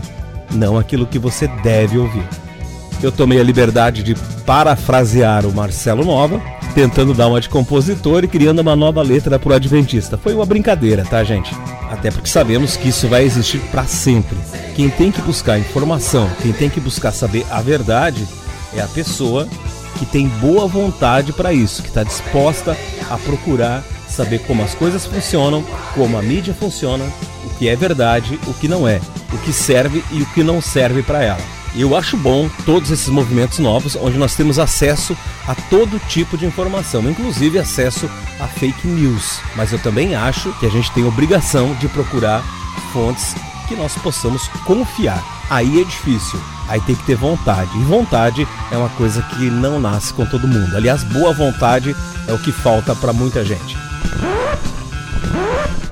não 0.52 0.78
aquilo 0.78 1.08
que 1.08 1.18
você 1.18 1.48
deve 1.48 1.98
ouvir. 1.98 2.28
Eu 3.02 3.12
tomei 3.12 3.40
a 3.40 3.44
liberdade 3.44 4.04
de 4.04 4.16
parafrasear 4.46 5.46
o 5.46 5.54
Marcelo 5.54 6.04
Nova, 6.04 6.42
tentando 6.74 7.14
dar 7.14 7.28
uma 7.28 7.42
de 7.42 7.50
compositor 7.50 8.24
e 8.24 8.28
criando 8.28 8.60
uma 8.60 8.76
nova 8.76 9.02
letra 9.02 9.40
para 9.40 9.50
o 9.52 9.56
Adventista. 9.56 10.18
Foi 10.18 10.34
uma 10.34 10.46
brincadeira, 10.46 11.04
tá, 11.04 11.24
gente? 11.24 11.56
Até 11.90 12.12
porque 12.12 12.30
sabemos 12.30 12.76
que 12.76 12.90
isso 12.90 13.08
vai 13.08 13.24
existir 13.24 13.60
para 13.72 13.86
sempre. 13.86 14.38
Quem 14.76 14.90
tem 14.90 15.12
que 15.12 15.22
buscar 15.22 15.58
informação, 15.58 16.30
quem 16.42 16.52
tem 16.52 16.70
que 16.70 16.80
buscar 16.80 17.12
saber 17.12 17.46
a 17.50 17.62
verdade, 17.62 18.28
é 18.74 18.82
a 18.82 18.88
pessoa 18.88 19.48
que 19.98 20.06
tem 20.06 20.28
boa 20.28 20.68
vontade 20.68 21.34
para 21.34 21.54
isso, 21.54 21.82
que 21.82 21.90
está 21.90 22.04
disposta 22.04 22.78
a 23.10 23.18
procurar 23.18 23.84
saber 24.08 24.40
como 24.40 24.64
as 24.64 24.74
coisas 24.74 25.06
funcionam, 25.06 25.64
como 25.94 26.18
a 26.18 26.22
mídia 26.22 26.54
funciona, 26.54 27.06
o 27.46 27.50
que 27.58 27.68
é 27.68 27.76
verdade, 27.76 28.40
o 28.48 28.54
que 28.54 28.68
não 28.68 28.88
é, 28.88 29.02
o 29.34 29.38
que 29.40 29.52
serve 29.52 30.04
e 30.12 30.22
o 30.22 30.26
que 30.28 30.44
não 30.44 30.62
serve 30.62 31.04
para 31.04 31.24
ela. 31.24 31.42
Eu 31.78 31.96
acho 31.96 32.18
bom 32.18 32.50
todos 32.66 32.90
esses 32.90 33.08
movimentos 33.08 33.60
novos, 33.60 33.96
onde 33.96 34.18
nós 34.18 34.34
temos 34.34 34.58
acesso 34.58 35.16
a 35.48 35.54
todo 35.54 36.02
tipo 36.08 36.36
de 36.36 36.44
informação, 36.44 37.08
inclusive 37.08 37.60
acesso 37.60 38.10
a 38.40 38.48
fake 38.48 38.88
news. 38.88 39.40
Mas 39.56 39.72
eu 39.72 39.78
também 39.78 40.16
acho 40.16 40.52
que 40.54 40.66
a 40.66 40.70
gente 40.70 40.92
tem 40.92 41.06
obrigação 41.06 41.76
de 41.76 41.88
procurar 41.88 42.44
fontes 42.92 43.36
que 43.68 43.76
nós 43.76 43.94
possamos 43.94 44.48
confiar. 44.66 45.24
Aí 45.52 45.80
é 45.80 45.84
difícil, 45.84 46.42
aí 46.68 46.82
tem 46.82 46.96
que 46.96 47.06
ter 47.06 47.16
vontade. 47.16 47.70
E 47.78 47.84
vontade 47.84 48.48
é 48.72 48.78
uma 48.78 48.90
coisa 48.90 49.22
que 49.22 49.48
não 49.52 49.80
nasce 49.80 50.12
com 50.14 50.26
todo 50.26 50.48
mundo. 50.48 50.76
Aliás, 50.76 51.04
boa 51.04 51.32
vontade 51.32 51.96
é 52.28 52.34
o 52.34 52.40
que 52.40 52.52
falta 52.52 52.96
para 52.96 53.14
muita 53.14 53.46
gente. 53.46 53.78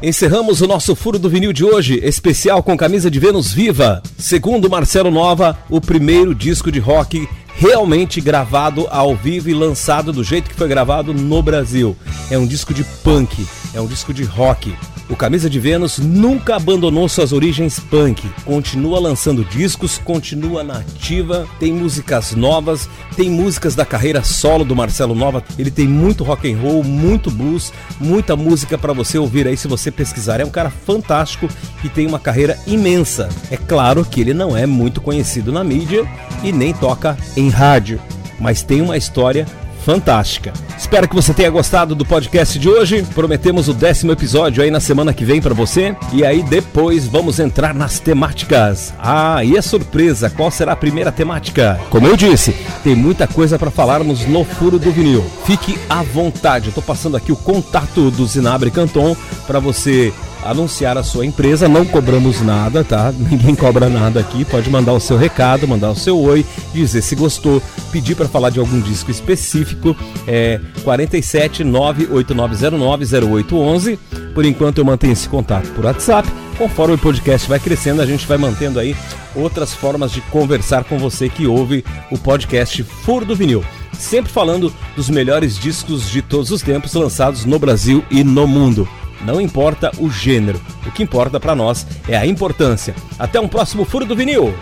Encerramos 0.01 0.61
o 0.61 0.67
nosso 0.67 0.95
Furo 0.95 1.17
do 1.17 1.29
Vinil 1.29 1.51
de 1.51 1.63
hoje, 1.63 1.99
especial 2.03 2.61
com 2.61 2.77
camisa 2.77 3.09
de 3.09 3.19
Vênus 3.19 3.51
Viva. 3.51 4.03
Segundo 4.17 4.69
Marcelo 4.69 5.09
Nova, 5.09 5.57
o 5.69 5.81
primeiro 5.81 6.35
disco 6.35 6.71
de 6.71 6.79
rock 6.79 7.27
realmente 7.55 8.19
gravado 8.19 8.87
ao 8.91 9.15
vivo 9.15 9.49
e 9.49 9.53
lançado 9.53 10.11
do 10.11 10.23
jeito 10.23 10.49
que 10.49 10.55
foi 10.55 10.67
gravado 10.67 11.13
no 11.13 11.41
Brasil. 11.41 11.95
É 12.29 12.37
um 12.37 12.45
disco 12.45 12.73
de 12.73 12.83
punk, 13.03 13.47
é 13.73 13.81
um 13.81 13.87
disco 13.87 14.13
de 14.13 14.23
rock. 14.23 14.75
O 15.07 15.15
Camisa 15.15 15.47
de 15.47 15.59
Vênus 15.59 15.99
nunca 15.99 16.55
abandonou 16.55 17.07
suas 17.07 17.31
origens 17.31 17.79
punk. 17.79 18.27
Continua 18.43 18.99
lançando 18.99 19.45
discos, 19.45 19.99
continua 19.99 20.63
na 20.63 20.79
ativa, 20.79 21.47
tem 21.59 21.71
músicas 21.71 22.33
novas, 22.33 22.89
tem 23.15 23.29
músicas 23.29 23.75
da 23.75 23.85
carreira 23.85 24.23
solo 24.23 24.65
do 24.65 24.75
Marcelo 24.75 25.13
Nova. 25.13 25.43
Ele 25.59 25.69
tem 25.69 25.87
muito 25.87 26.23
rock 26.23 26.51
and 26.51 26.57
roll, 26.57 26.83
muito 26.83 27.29
blues, 27.29 27.71
muita 27.99 28.35
música 28.35 28.79
para 28.79 28.93
você 28.93 29.19
ouvir 29.19 29.47
aí 29.47 29.55
se 29.55 29.67
você 29.67 29.91
pesquisar. 29.91 30.39
É 30.39 30.45
um 30.45 30.49
cara 30.49 30.71
fantástico 30.71 31.47
e 31.83 31.89
tem 31.89 32.07
uma 32.07 32.19
carreira 32.19 32.57
imensa. 32.65 33.29
É 33.51 33.57
claro 33.57 34.03
que 34.03 34.19
ele 34.19 34.33
não 34.33 34.57
é 34.57 34.65
muito 34.65 35.01
conhecido 35.01 35.51
na 35.51 35.63
mídia 35.63 36.03
e 36.43 36.51
nem 36.51 36.73
toca 36.73 37.15
em 37.37 37.49
rádio, 37.49 38.01
mas 38.39 38.63
tem 38.63 38.81
uma 38.81 38.97
história 38.97 39.45
fantástica. 39.85 40.51
Espero 40.75 41.07
que 41.07 41.13
você 41.13 41.31
tenha 41.31 41.49
gostado 41.51 41.93
do 41.93 42.03
podcast 42.03 42.57
de 42.57 42.67
hoje. 42.67 43.05
Prometemos 43.13 43.69
o 43.69 43.73
décimo 43.73 44.11
episódio 44.11 44.63
aí 44.63 44.71
na 44.71 44.79
semana 44.79 45.13
que 45.13 45.23
vem 45.23 45.39
para 45.39 45.53
você. 45.53 45.95
E 46.11 46.25
aí 46.25 46.41
depois 46.41 47.05
vamos 47.05 47.39
entrar 47.39 47.73
nas 47.73 47.99
temáticas. 47.99 48.93
Ah, 48.97 49.43
e 49.43 49.55
a 49.55 49.61
surpresa, 49.61 50.27
qual 50.27 50.49
será 50.49 50.71
a 50.71 50.75
primeira 50.75 51.11
temática? 51.11 51.79
Como 51.91 52.07
eu 52.07 52.17
disse, 52.17 52.51
tem 52.83 52.95
muita 52.95 53.27
coisa 53.27 53.59
para 53.59 53.69
falarmos 53.69 54.25
no 54.25 54.43
Furo 54.43 54.79
do 54.79 54.91
Vinil. 54.91 55.23
Fique 55.45 55.77
à 55.87 56.01
vontade. 56.01 56.69
Eu 56.69 56.73
tô 56.73 56.81
passando 56.81 57.15
aqui 57.15 57.31
o 57.31 57.37
contato 57.37 58.09
do 58.09 58.25
Zinabre 58.25 58.71
Canton 58.71 59.15
para 59.45 59.59
você 59.59 60.11
anunciar 60.43 60.97
a 60.97 61.03
sua 61.03 61.25
empresa. 61.25 61.67
Não 61.67 61.85
cobramos 61.85 62.41
nada, 62.41 62.83
tá? 62.83 63.11
Ninguém 63.17 63.55
cobra 63.55 63.89
nada 63.89 64.19
aqui. 64.19 64.45
Pode 64.45 64.69
mandar 64.69 64.93
o 64.93 64.99
seu 64.99 65.17
recado, 65.17 65.67
mandar 65.67 65.91
o 65.91 65.95
seu 65.95 66.19
oi, 66.19 66.45
dizer 66.73 67.01
se 67.01 67.15
gostou, 67.15 67.61
pedir 67.91 68.15
para 68.15 68.27
falar 68.27 68.49
de 68.49 68.59
algum 68.59 68.79
disco 68.79 69.11
específico. 69.11 69.95
É 70.27 70.59
47 70.83 71.63
98909 71.63 73.05
0811. 73.05 73.99
Por 74.33 74.45
enquanto 74.45 74.79
eu 74.79 74.85
mantenho 74.85 75.13
esse 75.13 75.29
contato 75.29 75.69
por 75.69 75.85
WhatsApp. 75.85 76.29
Conforme 76.57 76.95
o 76.95 76.97
podcast 76.97 77.49
vai 77.49 77.59
crescendo, 77.59 78.01
a 78.01 78.05
gente 78.05 78.25
vai 78.25 78.37
mantendo 78.37 78.79
aí 78.79 78.95
outras 79.35 79.73
formas 79.73 80.11
de 80.11 80.21
conversar 80.21 80.85
com 80.85 80.97
você 80.97 81.27
que 81.27 81.45
ouve 81.45 81.83
o 82.09 82.17
podcast 82.17 82.81
Furo 82.83 83.25
do 83.25 83.35
Vinil. 83.35 83.63
Sempre 83.91 84.31
falando 84.31 84.73
dos 84.95 85.09
melhores 85.09 85.57
discos 85.57 86.09
de 86.09 86.21
todos 86.21 86.51
os 86.51 86.61
tempos 86.61 86.93
lançados 86.93 87.45
no 87.45 87.59
Brasil 87.59 88.03
e 88.09 88.23
no 88.23 88.47
mundo. 88.47 88.87
Não 89.21 89.39
importa 89.39 89.91
o 89.97 90.09
gênero, 90.09 90.61
o 90.85 90.91
que 90.91 91.03
importa 91.03 91.39
para 91.39 91.55
nós 91.55 91.85
é 92.07 92.17
a 92.17 92.25
importância. 92.25 92.95
Até 93.17 93.39
um 93.39 93.47
próximo 93.47 93.85
Furo 93.85 94.05
do 94.05 94.15
Vinil! 94.15 94.53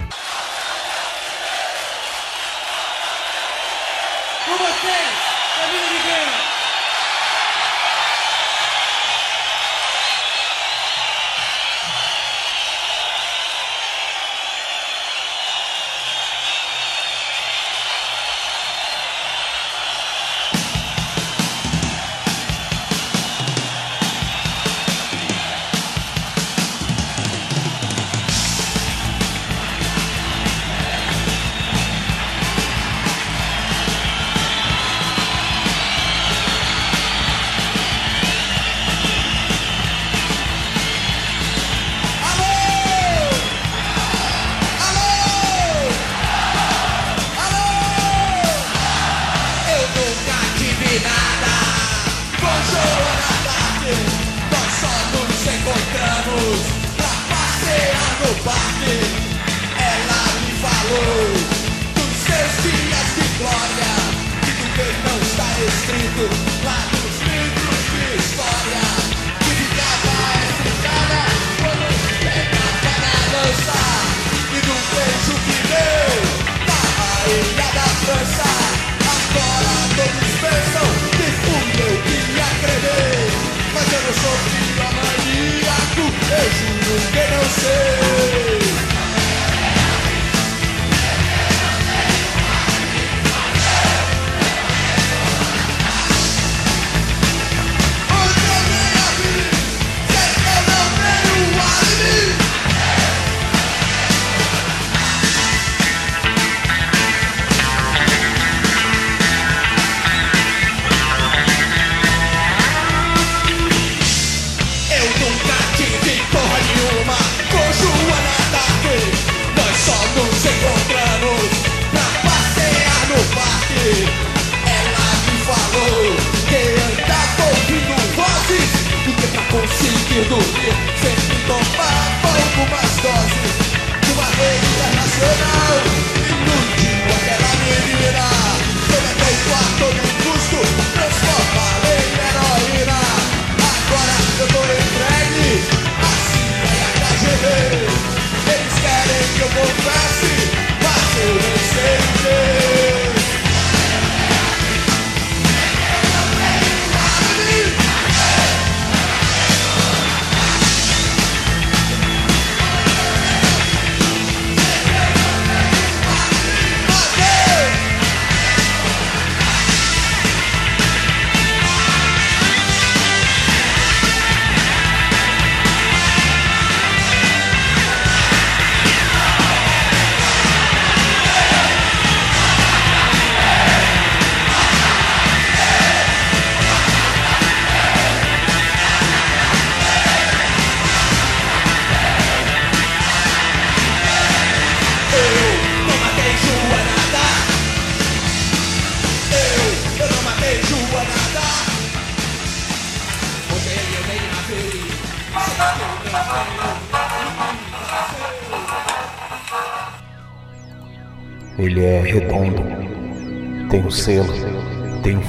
say 87.59 88.12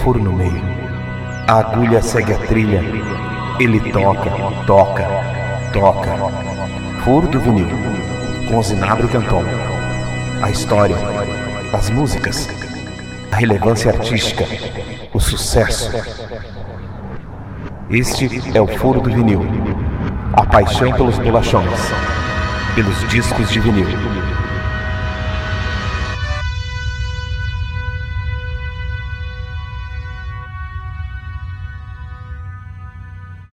furo 0.05 0.23
no 0.23 0.35
meio. 0.35 0.63
A 1.49 1.61
agulha 1.61 2.03
segue 2.03 2.35
a 2.35 2.39
trilha, 2.39 2.83
ele 3.59 3.81
toca, 3.91 4.31
toca, 4.67 5.09
toca. 5.73 6.11
Furo 7.03 7.27
do 7.27 7.41
vinil, 7.41 7.69
com 8.51 8.63
Zinabro 8.63 9.09
Canton. 9.09 9.43
A 10.43 10.51
história, 10.51 10.97
as 11.73 11.89
músicas, 11.89 12.47
a 13.33 13.37
relevância 13.37 13.93
artística, 13.93 14.45
o 15.15 15.19
sucesso. 15.19 15.91
Este 17.89 18.43
é 18.55 18.61
o 18.61 18.67
Furo 18.67 19.01
do 19.01 19.11
Vinil. 19.11 19.47
A 20.35 20.45
paixão 20.45 20.93
pelos 20.93 21.19
bolachões, 21.19 21.81
pelos 22.75 23.09
discos 23.09 23.51
de 23.51 23.61
vinil. 23.61 23.87